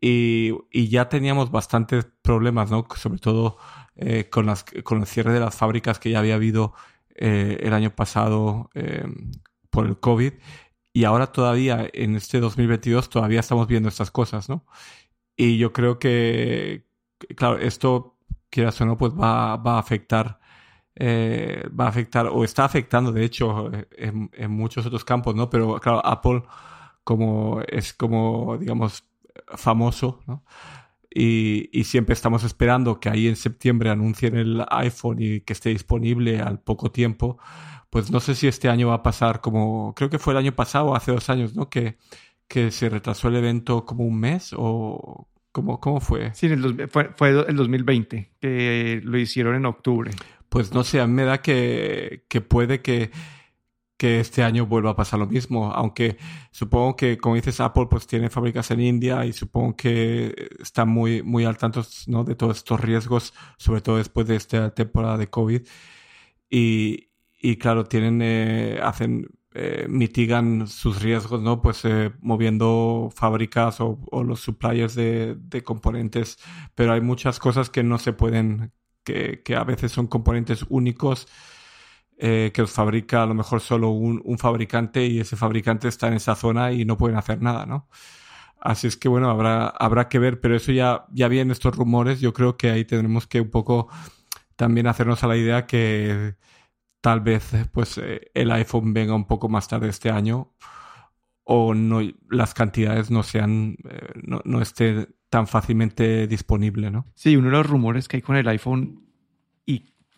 Y, 0.00 0.52
y 0.70 0.88
ya 0.88 1.08
teníamos 1.08 1.50
bastantes 1.50 2.06
problemas, 2.22 2.70
¿no? 2.70 2.86
Sobre 2.96 3.18
todo 3.18 3.58
eh, 4.02 4.30
con, 4.30 4.46
las, 4.46 4.64
con 4.82 5.00
el 5.00 5.06
cierre 5.06 5.34
de 5.34 5.40
las 5.40 5.54
fábricas 5.54 5.98
que 5.98 6.10
ya 6.10 6.20
había 6.20 6.36
habido 6.36 6.72
eh, 7.14 7.58
el 7.60 7.74
año 7.74 7.94
pasado 7.94 8.70
eh, 8.74 9.04
por 9.68 9.86
el 9.86 10.00
COVID. 10.00 10.32
Y 10.94 11.04
ahora 11.04 11.32
todavía, 11.32 11.86
en 11.92 12.16
este 12.16 12.40
2022, 12.40 13.10
todavía 13.10 13.40
estamos 13.40 13.66
viendo 13.66 13.90
estas 13.90 14.10
cosas, 14.10 14.48
¿no? 14.48 14.64
Y 15.36 15.58
yo 15.58 15.74
creo 15.74 15.98
que, 15.98 16.86
claro, 17.36 17.58
esto, 17.58 18.16
quieras 18.48 18.80
o 18.80 18.86
no, 18.86 18.96
pues 18.96 19.12
va, 19.12 19.56
va 19.58 19.76
a 19.76 19.80
afectar, 19.80 20.40
va 20.98 21.84
a 21.86 21.88
afectar, 21.88 22.26
o 22.26 22.44
está 22.44 22.64
afectando, 22.64 23.12
de 23.12 23.24
hecho, 23.24 23.70
en, 23.96 24.30
en, 24.34 24.50
muchos 24.50 24.86
otros 24.86 25.04
campos, 25.04 25.34
¿no? 25.34 25.50
Pero, 25.50 25.78
claro, 25.80 26.04
Apple, 26.04 26.42
como 27.04 27.60
es 27.68 27.92
como, 27.94 28.58
digamos, 28.58 29.04
famoso, 29.56 30.22
¿no? 30.26 30.44
Y, 31.12 31.84
siempre 31.84 32.12
estamos 32.12 32.44
esperando 32.44 33.00
que 33.00 33.08
ahí 33.08 33.26
en 33.26 33.36
septiembre 33.36 33.90
anuncien 33.90 34.36
el 34.36 34.64
iPhone 34.70 35.16
y 35.20 35.40
que 35.40 35.52
esté 35.52 35.70
disponible 35.70 36.40
al 36.40 36.60
poco 36.60 36.92
tiempo, 36.92 37.38
pues 37.90 38.10
no 38.10 38.20
sé 38.20 38.34
si 38.34 38.46
este 38.46 38.68
año 38.68 38.88
va 38.88 38.94
a 38.94 39.02
pasar 39.02 39.40
como, 39.40 39.94
creo 39.96 40.08
que 40.08 40.20
fue 40.20 40.34
el 40.34 40.38
año 40.38 40.52
pasado, 40.52 40.94
hace 40.94 41.10
dos 41.10 41.28
años, 41.28 41.56
¿no? 41.56 41.68
Que, 41.68 41.96
que 42.46 42.70
se 42.70 42.88
retrasó 42.88 43.28
el 43.28 43.36
evento 43.36 43.84
como 43.84 44.04
un 44.04 44.20
mes 44.20 44.54
o 44.56 45.28
¿cómo, 45.52 45.80
cómo 45.80 46.00
fue? 46.00 46.32
Sí, 46.34 46.46
el, 46.46 46.88
fue, 46.88 47.10
fue 47.16 47.30
el 47.30 47.56
2020, 47.56 48.32
que 48.40 49.00
lo 49.02 49.18
hicieron 49.18 49.56
en 49.56 49.66
octubre. 49.66 50.12
Pues 50.48 50.72
no 50.72 50.84
sé, 50.84 51.00
a 51.00 51.06
mí 51.06 51.12
me 51.12 51.24
da 51.24 51.42
que, 51.42 52.24
que 52.28 52.40
puede 52.40 52.82
que 52.82 53.10
que 54.00 54.18
este 54.18 54.42
año 54.42 54.64
vuelva 54.64 54.92
a 54.92 54.96
pasar 54.96 55.18
lo 55.18 55.26
mismo, 55.26 55.74
aunque 55.74 56.16
supongo 56.52 56.96
que, 56.96 57.18
como 57.18 57.34
dices, 57.34 57.60
Apple 57.60 57.86
pues 57.90 58.06
tiene 58.06 58.30
fábricas 58.30 58.70
en 58.70 58.80
India 58.80 59.26
y 59.26 59.34
supongo 59.34 59.76
que 59.76 60.48
está 60.58 60.86
muy, 60.86 61.22
muy 61.22 61.44
al 61.44 61.58
tanto 61.58 61.82
de 62.24 62.34
todos 62.34 62.56
estos 62.56 62.80
riesgos, 62.80 63.34
sobre 63.58 63.82
todo 63.82 63.98
después 63.98 64.26
de 64.26 64.36
esta 64.36 64.74
temporada 64.74 65.18
de 65.18 65.28
COVID. 65.28 65.62
Y, 66.48 67.10
y 67.42 67.56
claro, 67.58 67.84
tienen, 67.84 68.22
eh, 68.22 68.80
hacen, 68.82 69.28
eh, 69.52 69.84
mitigan 69.86 70.66
sus 70.66 71.02
riesgos, 71.02 71.42
¿no? 71.42 71.60
Pues 71.60 71.84
eh, 71.84 72.10
moviendo 72.22 73.10
fábricas 73.14 73.82
o, 73.82 74.00
o 74.10 74.24
los 74.24 74.40
suppliers 74.40 74.94
de, 74.94 75.36
de, 75.38 75.62
componentes, 75.62 76.38
pero 76.74 76.94
hay 76.94 77.02
muchas 77.02 77.38
cosas 77.38 77.68
que 77.68 77.82
no 77.82 77.98
se 77.98 78.14
pueden, 78.14 78.72
que, 79.04 79.42
que 79.44 79.56
a 79.56 79.64
veces 79.64 79.92
son 79.92 80.06
componentes 80.06 80.64
únicos 80.70 81.28
eh, 82.22 82.50
que 82.52 82.66
fabrica 82.66 83.22
a 83.22 83.26
lo 83.26 83.32
mejor 83.32 83.62
solo 83.62 83.88
un, 83.88 84.38
fabricante 84.38 85.06
y 85.06 85.20
ese 85.20 85.36
fabricante 85.36 85.88
está 85.88 86.08
en 86.08 86.14
esa 86.14 86.34
zona 86.34 86.70
y 86.70 86.84
no 86.84 86.98
pueden 86.98 87.16
hacer 87.16 87.40
nada, 87.40 87.64
¿no? 87.64 87.88
Así 88.60 88.86
es 88.88 88.98
que 88.98 89.08
bueno, 89.08 89.30
habrá, 89.30 89.68
habrá 89.68 90.08
que 90.10 90.18
ver, 90.18 90.38
pero 90.38 90.54
eso 90.54 90.70
ya, 90.70 91.06
ya 91.12 91.28
vienen 91.28 91.50
estos 91.50 91.74
rumores. 91.74 92.20
Yo 92.20 92.34
creo 92.34 92.58
que 92.58 92.70
ahí 92.70 92.84
tendremos 92.84 93.26
que 93.26 93.40
un 93.40 93.48
poco 93.48 93.88
también 94.54 94.86
hacernos 94.86 95.24
a 95.24 95.28
la 95.28 95.36
idea 95.38 95.66
que 95.66 96.34
tal 97.00 97.20
vez 97.20 97.52
pues 97.72 97.96
eh, 97.96 98.30
el 98.34 98.50
iPhone 98.52 98.92
venga 98.92 99.14
un 99.14 99.26
poco 99.26 99.48
más 99.48 99.66
tarde 99.68 99.88
este 99.88 100.10
año 100.10 100.52
o 101.44 101.72
no 101.72 102.00
las 102.28 102.52
cantidades 102.52 103.10
no 103.10 103.22
sean 103.22 103.76
eh, 103.88 104.12
no, 104.22 104.42
no 104.44 104.60
esté 104.60 105.08
tan 105.30 105.46
fácilmente 105.46 106.26
disponible, 106.26 106.90
¿no? 106.90 107.06
Sí, 107.14 107.34
uno 107.36 107.46
de 107.46 107.56
los 107.56 107.66
rumores 107.66 108.08
que 108.08 108.18
hay 108.18 108.22
con 108.22 108.36
el 108.36 108.46
iPhone 108.48 109.09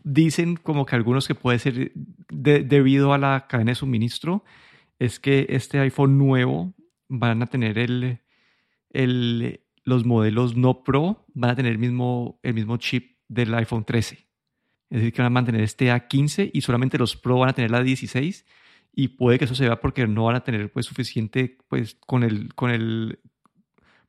dicen 0.05 0.57
como 0.57 0.87
que 0.87 0.97
algunos 0.97 1.27
que 1.29 1.35
puede 1.35 1.59
ser 1.59 1.93
debido 2.29 3.13
a 3.13 3.19
la 3.19 3.47
cadena 3.49 3.73
de 3.73 3.77
suministro 3.77 4.45
es 4.99 5.21
que 5.21 5.47
este 5.51 5.79
iPhone 5.79 6.19
nuevo 6.19 6.75
van 7.09 7.43
a 7.43 7.47
tener 7.47 7.79
el, 7.79 8.21
el 8.91 9.61
los 9.85 10.05
modelos 10.05 10.57
no 10.57 10.85
Pro 10.85 11.27
van 11.35 11.51
a 11.51 11.57
tener 11.57 11.73
el 11.73 11.79
mismo, 11.79 12.39
el 12.43 12.55
mismo 12.55 12.77
chip 12.77 13.17
del 13.29 13.55
iPhone 13.55 13.85
13. 13.85 14.15
Es 14.15 14.99
decir, 14.99 15.13
que 15.13 15.23
van 15.23 15.27
a 15.27 15.31
mantener 15.31 15.63
este 15.63 15.91
A15 15.91 16.51
y 16.53 16.61
solamente 16.61 16.99
los 16.99 17.17
Pro 17.17 17.39
van 17.39 17.51
a 17.51 17.53
tener 17.55 17.71
la 17.71 17.83
16 17.83 18.45
y 18.95 19.09
puede 19.09 19.39
que 19.39 19.47
eso 19.47 19.55
se 19.55 19.65
vea 19.65 19.81
porque 19.81 20.07
no 20.07 20.25
van 20.25 20.37
a 20.37 20.45
tener 20.45 20.71
pues 20.71 20.87
suficiente 20.87 21.57
pues 21.69 21.97
con 22.07 22.23
el 22.23 22.55
con 22.55 22.71
el 22.71 23.19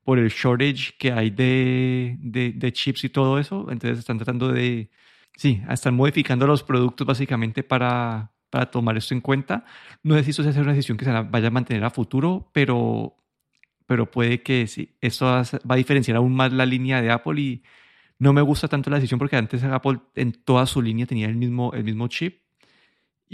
por 0.03 0.19
el 0.19 0.29
shortage 0.29 0.95
que 0.99 1.13
hay 1.13 1.29
de, 1.29 2.17
de, 2.19 2.73
chips 2.73 3.06
y 3.06 3.10
todo 3.10 3.39
eso 3.39 3.67
entonces 3.71 3.99
están 3.99 4.17
tratando 4.17 4.51
de 4.51 4.89
sí 5.36 5.62
están 5.69 5.96
modificando 5.96 6.48
los 6.48 6.63
productos 6.63 7.08
básicamente 7.08 7.63
para 7.63 8.32
para 8.50 8.69
tomar 8.69 8.98
esto 8.98 9.13
en 9.13 9.22
cuenta 9.22 9.65
no 10.04 10.15
sé 10.15 10.24
si 10.24 10.32
eso 10.32 10.43
sea 10.43 10.62
una 10.62 10.74
decisión 10.74 10.98
que 10.98 11.06
se 11.06 11.12
vaya 11.12 11.48
a 11.48 11.52
mantener 11.52 11.84
a 11.84 11.89
futuro 11.89 12.50
pero 12.54 13.15
pero 13.86 14.10
puede 14.10 14.41
que 14.41 14.67
sí 14.67 14.96
esto 15.02 15.26
va 15.26 15.41
a 15.41 15.76
diferenciar 15.76 16.17
aún 16.17 16.36
más 16.36 16.54
la 16.54 16.65
línea 16.65 17.02
de 17.02 17.12
Apple 17.12 17.41
y 17.41 17.63
no 18.19 18.32
me 18.32 18.41
gusta 18.41 18.67
tanto 18.67 18.89
la 18.89 18.98
decisión 18.98 19.19
porque 19.19 19.36
antes 19.36 19.63
Apple 19.63 20.00
en 20.15 20.32
toda 20.34 20.65
su 20.65 20.82
línea 20.82 21.06
tenía 21.06 21.28
el 21.28 21.36
mismo 21.36 21.74
el 21.74 21.84
mismo 21.84 22.08
chip 22.08 22.43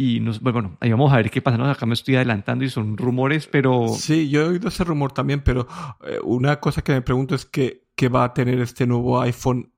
y 0.02 0.22
nos, 0.22 0.40
pues, 0.40 0.54
bueno, 0.54 0.78
ahí 0.80 0.92
vamos 0.92 1.12
a 1.12 1.18
ver 1.18 1.30
qué 1.30 1.42
pasa. 1.42 1.70
Acá 1.70 1.86
me 1.86 1.94
estoy 1.94 2.16
adelantando 2.16 2.64
y 2.64 2.70
son 2.70 2.96
rumores, 2.96 3.48
pero... 3.48 3.90
Sí, 3.90 4.30
yo 4.30 4.44
he 4.44 4.46
oído 4.46 4.70
ese 4.70 4.86
rumor 4.86 5.12
también, 5.12 5.42
pero 5.42 5.68
eh, 6.08 6.20
una 6.24 6.62
cosa 6.62 6.82
que 6.82 6.94
me 6.94 7.02
pregunto 7.02 7.36
es 7.36 7.46
que, 7.46 7.84
¿qué 7.96 8.08
va 8.08 8.24
a 8.24 8.34
tener 8.34 8.62
este 8.62 8.88
nuevo 8.88 9.20
iPhone 9.20 9.74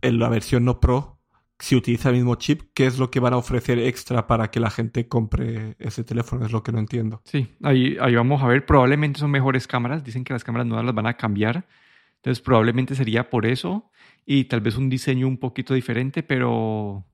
en 0.00 0.18
la 0.18 0.28
versión 0.28 0.64
no 0.64 0.80
Pro? 0.80 1.20
Si 1.62 1.76
utiliza 1.76 2.08
el 2.08 2.16
mismo 2.16 2.34
chip, 2.34 2.62
¿qué 2.74 2.86
es 2.86 2.98
lo 2.98 3.12
que 3.12 3.20
van 3.20 3.34
a 3.34 3.36
ofrecer 3.36 3.78
extra 3.78 4.26
para 4.26 4.50
que 4.50 4.58
la 4.58 4.68
gente 4.68 5.06
compre 5.06 5.76
ese 5.78 6.02
teléfono? 6.02 6.44
Es 6.44 6.50
lo 6.50 6.64
que 6.64 6.72
no 6.72 6.80
entiendo. 6.80 7.22
Sí, 7.24 7.46
ahí, 7.62 7.96
ahí 8.00 8.16
vamos 8.16 8.42
a 8.42 8.48
ver. 8.48 8.66
Probablemente 8.66 9.20
son 9.20 9.30
mejores 9.30 9.68
cámaras. 9.68 10.02
Dicen 10.02 10.24
que 10.24 10.32
las 10.32 10.42
cámaras 10.42 10.66
nuevas 10.66 10.84
las 10.84 10.92
van 10.92 11.06
a 11.06 11.16
cambiar. 11.16 11.68
Entonces 12.16 12.42
probablemente 12.42 12.96
sería 12.96 13.30
por 13.30 13.46
eso 13.46 13.92
y 14.26 14.46
tal 14.46 14.60
vez 14.60 14.76
un 14.76 14.88
diseño 14.88 15.28
un 15.28 15.38
poquito 15.38 15.72
diferente, 15.72 16.24
pero 16.24 17.06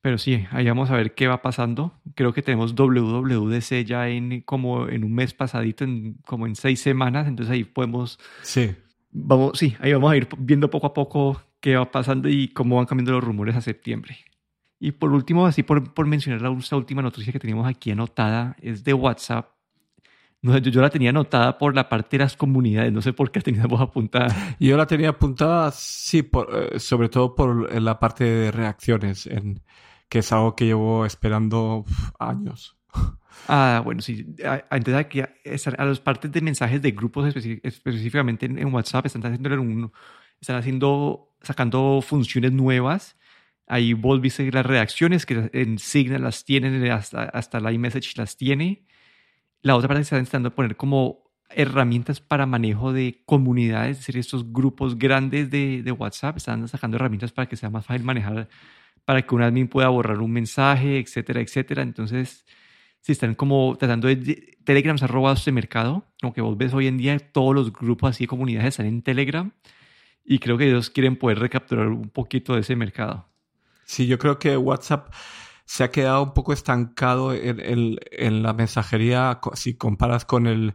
pero 0.00 0.16
sí, 0.16 0.44
ahí 0.52 0.68
vamos 0.68 0.92
a 0.92 0.94
ver 0.94 1.16
qué 1.16 1.26
va 1.26 1.42
pasando. 1.42 2.00
Creo 2.14 2.32
que 2.32 2.42
tenemos 2.42 2.76
WWDC 2.76 3.84
ya 3.84 4.08
en 4.08 4.42
como 4.42 4.88
en 4.88 5.02
un 5.02 5.12
mes 5.12 5.34
pasadito, 5.34 5.82
en, 5.82 6.18
como 6.24 6.46
en 6.46 6.54
seis 6.54 6.80
semanas. 6.80 7.26
Entonces 7.26 7.52
ahí 7.52 7.64
podemos. 7.64 8.20
Sí. 8.42 8.76
Vamos, 9.10 9.58
sí, 9.58 9.74
ahí 9.80 9.92
vamos 9.92 10.12
a 10.12 10.16
ir 10.16 10.28
viendo 10.38 10.70
poco 10.70 10.86
a 10.86 10.94
poco 10.94 11.42
qué 11.62 11.76
va 11.76 11.90
pasando 11.90 12.28
y 12.28 12.48
cómo 12.48 12.76
van 12.76 12.84
cambiando 12.84 13.12
los 13.12 13.24
rumores 13.24 13.56
a 13.56 13.62
septiembre. 13.62 14.18
Y 14.78 14.92
por 14.92 15.12
último, 15.12 15.46
así 15.46 15.62
por, 15.62 15.94
por 15.94 16.06
mencionar 16.06 16.42
la 16.42 16.50
última 16.50 17.00
noticia 17.00 17.32
que 17.32 17.38
teníamos 17.38 17.66
aquí 17.66 17.90
anotada, 17.92 18.56
es 18.60 18.84
de 18.84 18.92
WhatsApp. 18.92 19.48
No, 20.42 20.58
yo, 20.58 20.70
yo, 20.70 20.82
la 20.82 20.90
tenía 20.90 21.10
anotada 21.10 21.56
por 21.56 21.74
la 21.74 21.88
parte 21.88 22.18
de 22.18 22.24
las 22.24 22.36
comunidades, 22.36 22.92
no 22.92 23.00
sé 23.00 23.12
por 23.12 23.30
qué 23.30 23.40
teníamos 23.40 23.80
apuntada. 23.80 24.26
Yo 24.58 24.76
la 24.76 24.88
tenía 24.88 25.10
apuntada, 25.10 25.70
sí, 25.70 26.24
por, 26.24 26.48
eh, 26.52 26.80
sobre 26.80 27.08
todo 27.08 27.36
por 27.36 27.72
la 27.80 28.00
parte 28.00 28.24
de 28.24 28.50
reacciones. 28.50 29.28
En, 29.28 29.62
que 30.12 30.18
es 30.18 30.30
algo 30.30 30.54
que 30.54 30.66
llevo 30.66 31.06
esperando 31.06 31.86
años. 32.18 32.76
Ah, 33.48 33.80
bueno, 33.82 34.02
sí. 34.02 34.26
Entonces 34.70 34.94
aquí 34.94 35.20
a 35.20 35.84
las 35.84 36.00
partes 36.00 36.30
de 36.30 36.42
mensajes 36.42 36.82
de 36.82 36.92
grupos 36.92 37.34
específicamente 37.34 38.44
en, 38.44 38.72
WhatsApp 38.72 39.06
están 39.06 39.24
haciendo 39.24 39.60
un, 39.60 39.90
están 40.42 40.56
haciendo, 40.56 41.34
sacando 41.40 42.00
funciones 42.02 42.52
nuevas. 42.52 43.16
Ahí 43.66 43.94
vos 43.94 44.20
viste 44.20 44.50
las 44.50 44.66
reacciones 44.66 45.24
que 45.24 45.50
en 45.52 45.78
Signal 45.78 46.22
las 46.22 46.44
tienen, 46.44 46.90
hasta, 46.90 47.22
hasta 47.22 47.60
la 47.60 47.72
iMessage 47.72 48.16
las 48.18 48.36
tiene. 48.36 48.84
La 49.62 49.76
otra 49.76 49.88
parte 49.88 50.02
está 50.02 50.18
intentando 50.18 50.54
poner 50.54 50.76
como 50.76 51.22
herramientas 51.48 52.20
para 52.20 52.46
manejo 52.46 52.92
de 52.92 53.22
comunidades, 53.24 53.92
es 53.92 53.98
decir, 53.98 54.16
estos 54.16 54.52
grupos 54.52 54.98
grandes 54.98 55.50
de, 55.50 55.82
de 55.82 55.92
WhatsApp 55.92 56.38
están 56.38 56.66
sacando 56.66 56.96
herramientas 56.96 57.30
para 57.32 57.48
que 57.48 57.56
sea 57.56 57.70
más 57.70 57.86
fácil 57.86 58.02
manejar 58.04 58.48
para 59.04 59.22
que 59.22 59.34
un 59.34 59.42
admin 59.42 59.68
pueda 59.68 59.88
borrar 59.88 60.20
un 60.20 60.32
mensaje, 60.32 60.98
etcétera, 60.98 61.40
etcétera. 61.40 61.82
Entonces, 61.82 62.46
si 63.00 63.12
están 63.12 63.34
como 63.34 63.76
tratando 63.78 64.08
de... 64.08 64.56
Telegram 64.64 64.96
se 64.96 65.04
ha 65.04 65.08
robado 65.08 65.34
este 65.34 65.50
mercado, 65.52 66.06
como 66.20 66.32
que 66.32 66.40
vos 66.40 66.56
ves 66.56 66.72
hoy 66.72 66.86
en 66.86 66.96
día 66.96 67.18
todos 67.18 67.54
los 67.54 67.72
grupos 67.72 68.10
así 68.10 68.24
de 68.24 68.28
comunidades 68.28 68.68
están 68.68 68.86
en 68.86 69.02
Telegram 69.02 69.52
y 70.24 70.38
creo 70.38 70.58
que 70.58 70.68
ellos 70.68 70.90
quieren 70.90 71.16
poder 71.16 71.38
recapturar 71.38 71.88
un 71.88 72.10
poquito 72.10 72.54
de 72.54 72.60
ese 72.60 72.76
mercado. 72.76 73.28
Sí, 73.84 74.06
yo 74.06 74.18
creo 74.18 74.38
que 74.38 74.56
WhatsApp 74.56 75.12
se 75.64 75.84
ha 75.84 75.90
quedado 75.90 76.22
un 76.22 76.34
poco 76.34 76.52
estancado 76.52 77.32
en, 77.34 78.42
la 78.42 78.52
mensajería 78.52 79.40
si 79.54 79.74
comparas 79.74 80.24
con 80.24 80.46
el 80.46 80.74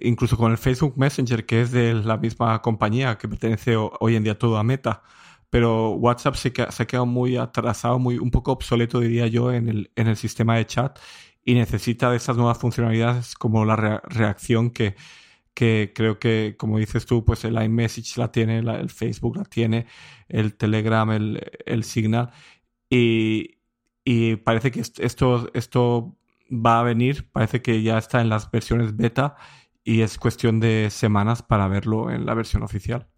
incluso 0.00 0.36
con 0.36 0.52
el 0.52 0.58
Facebook 0.58 0.94
Messenger 0.96 1.44
que 1.44 1.62
es 1.62 1.72
de 1.72 1.94
la 1.94 2.16
misma 2.16 2.60
compañía 2.62 3.18
que 3.18 3.28
pertenece 3.28 3.74
hoy 3.76 4.16
en 4.16 4.22
día 4.24 4.38
todo 4.38 4.58
a 4.58 4.62
Meta 4.62 5.02
pero 5.50 5.90
WhatsApp 5.90 6.34
se, 6.34 6.52
se 6.52 6.82
ha 6.82 6.86
quedado 6.86 7.06
muy 7.06 7.36
atrasado, 7.36 7.98
muy, 7.98 8.18
un 8.18 8.30
poco 8.30 8.52
obsoleto, 8.52 9.00
diría 9.00 9.26
yo, 9.28 9.52
en 9.52 9.68
el, 9.68 9.90
en 9.96 10.06
el 10.08 10.16
sistema 10.16 10.56
de 10.56 10.66
chat 10.66 10.98
y 11.44 11.54
necesita 11.54 12.10
de 12.10 12.18
esas 12.18 12.36
nuevas 12.36 12.58
funcionalidades 12.58 13.34
como 13.34 13.64
la 13.64 13.76
reacción 13.76 14.70
que, 14.70 14.96
que 15.58 15.90
creo 15.92 16.20
que, 16.20 16.54
como 16.56 16.78
dices 16.78 17.04
tú, 17.04 17.24
pues 17.24 17.44
el 17.44 17.60
iMessage 17.60 18.16
la 18.16 18.30
tiene, 18.30 18.58
el 18.58 18.90
Facebook 18.90 19.38
la 19.38 19.44
tiene, 19.44 19.86
el 20.28 20.54
Telegram, 20.54 21.10
el, 21.10 21.50
el 21.66 21.82
Signal. 21.82 22.30
Y, 22.88 23.58
y, 24.04 24.36
parece 24.36 24.70
que 24.70 24.78
esto, 24.78 25.50
esto 25.54 26.16
va 26.48 26.78
a 26.78 26.84
venir, 26.84 27.28
parece 27.32 27.60
que 27.60 27.82
ya 27.82 27.98
está 27.98 28.20
en 28.20 28.28
las 28.28 28.52
versiones 28.52 28.96
beta 28.96 29.34
y 29.82 30.02
es 30.02 30.16
cuestión 30.16 30.60
de 30.60 30.90
semanas 30.90 31.42
para 31.42 31.66
verlo 31.66 32.12
en 32.12 32.24
la 32.24 32.34
versión 32.34 32.62
oficial. 32.62 33.08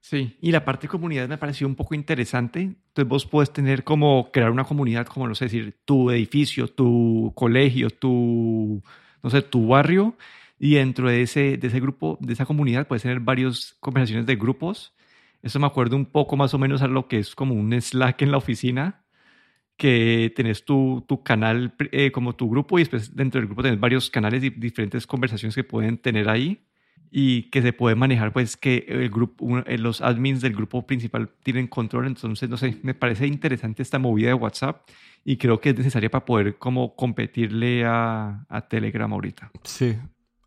Sí, 0.00 0.36
y 0.40 0.50
la 0.50 0.64
parte 0.64 0.88
de 0.88 0.90
comunidad 0.90 1.28
me 1.28 1.38
pareció 1.38 1.64
un 1.68 1.76
poco 1.76 1.94
interesante. 1.94 2.62
Entonces 2.62 3.08
vos 3.08 3.24
puedes 3.24 3.52
tener 3.52 3.84
como 3.84 4.32
crear 4.32 4.50
una 4.50 4.64
comunidad, 4.64 5.06
como 5.06 5.28
no 5.28 5.36
sé 5.36 5.44
decir, 5.44 5.78
tu 5.84 6.10
edificio, 6.10 6.66
tu 6.66 7.32
colegio, 7.36 7.88
tu, 7.88 8.82
no 9.22 9.30
sé, 9.30 9.42
tu 9.42 9.68
barrio, 9.68 10.16
y 10.58 10.74
dentro 10.74 11.08
de 11.08 11.22
ese, 11.22 11.56
de 11.56 11.66
ese 11.66 11.80
grupo, 11.80 12.18
de 12.20 12.32
esa 12.32 12.46
comunidad, 12.46 12.86
puedes 12.86 13.02
tener 13.02 13.20
varias 13.20 13.76
conversaciones 13.80 14.26
de 14.26 14.36
grupos. 14.36 14.94
Eso 15.42 15.58
me 15.58 15.66
acuerdo 15.66 15.96
un 15.96 16.06
poco 16.06 16.36
más 16.36 16.54
o 16.54 16.58
menos 16.58 16.82
a 16.82 16.88
lo 16.88 17.06
que 17.08 17.18
es 17.18 17.34
como 17.34 17.54
un 17.54 17.78
Slack 17.78 18.22
en 18.22 18.30
la 18.30 18.38
oficina, 18.38 19.04
que 19.76 20.32
tenés 20.36 20.64
tu, 20.64 21.04
tu 21.08 21.22
canal 21.22 21.74
eh, 21.90 22.12
como 22.12 22.36
tu 22.36 22.48
grupo 22.48 22.78
y 22.78 22.82
después 22.82 23.14
dentro 23.14 23.40
del 23.40 23.48
grupo 23.48 23.62
tenés 23.62 23.80
varios 23.80 24.08
canales 24.08 24.42
y 24.44 24.50
diferentes 24.50 25.06
conversaciones 25.06 25.54
que 25.54 25.64
pueden 25.64 25.98
tener 25.98 26.28
ahí 26.28 26.64
y 27.10 27.50
que 27.50 27.62
se 27.62 27.72
puede 27.72 27.94
manejar, 27.94 28.32
pues 28.32 28.56
que 28.56 28.86
el 28.88 29.08
grupo, 29.08 29.58
eh, 29.66 29.78
los 29.78 30.00
admins 30.00 30.40
del 30.40 30.52
grupo 30.54 30.84
principal 30.86 31.30
tienen 31.42 31.68
control. 31.68 32.06
Entonces, 32.06 32.48
no 32.48 32.56
sé, 32.56 32.78
me 32.82 32.94
parece 32.94 33.26
interesante 33.26 33.82
esta 33.82 33.98
movida 33.98 34.28
de 34.28 34.34
WhatsApp 34.34 34.88
y 35.24 35.36
creo 35.36 35.60
que 35.60 35.70
es 35.70 35.76
necesaria 35.76 36.10
para 36.10 36.24
poder 36.24 36.56
como 36.58 36.96
competirle 36.96 37.84
a, 37.84 38.44
a 38.48 38.68
Telegram 38.68 39.12
ahorita. 39.12 39.50
Sí, 39.62 39.96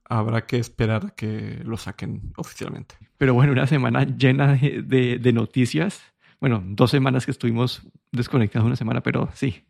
habrá 0.10 0.46
que 0.46 0.58
esperar 0.58 1.06
a 1.08 1.10
que 1.12 1.62
lo 1.64 1.78
saquen 1.78 2.34
oficialmente. 2.38 2.96
Pero 3.18 3.34
bueno, 3.34 3.52
una 3.52 3.68
semana 3.68 4.04
llena 4.04 4.56
de, 4.56 5.20
de, 5.20 5.34
noticias. 5.34 6.02
Bueno, 6.40 6.64
dos 6.66 6.92
semanas 6.92 7.26
que 7.26 7.32
estuvimos 7.32 7.82
desconectados 8.12 8.66
una 8.66 8.76
semana, 8.76 9.02
pero 9.02 9.30
sí. 9.34 9.66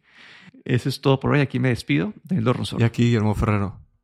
Eso 0.66 0.90
es 0.90 1.00
todo 1.02 1.20
por 1.20 1.32
hoy. 1.32 1.40
Aquí 1.40 1.60
me 1.60 1.70
despido. 1.70 2.14
Daniel 2.24 2.54
Rosor. 2.54 2.82
Y 2.82 2.84
aquí 2.84 3.04
Guillermo 3.04 3.34
Ferrero. 3.36 3.80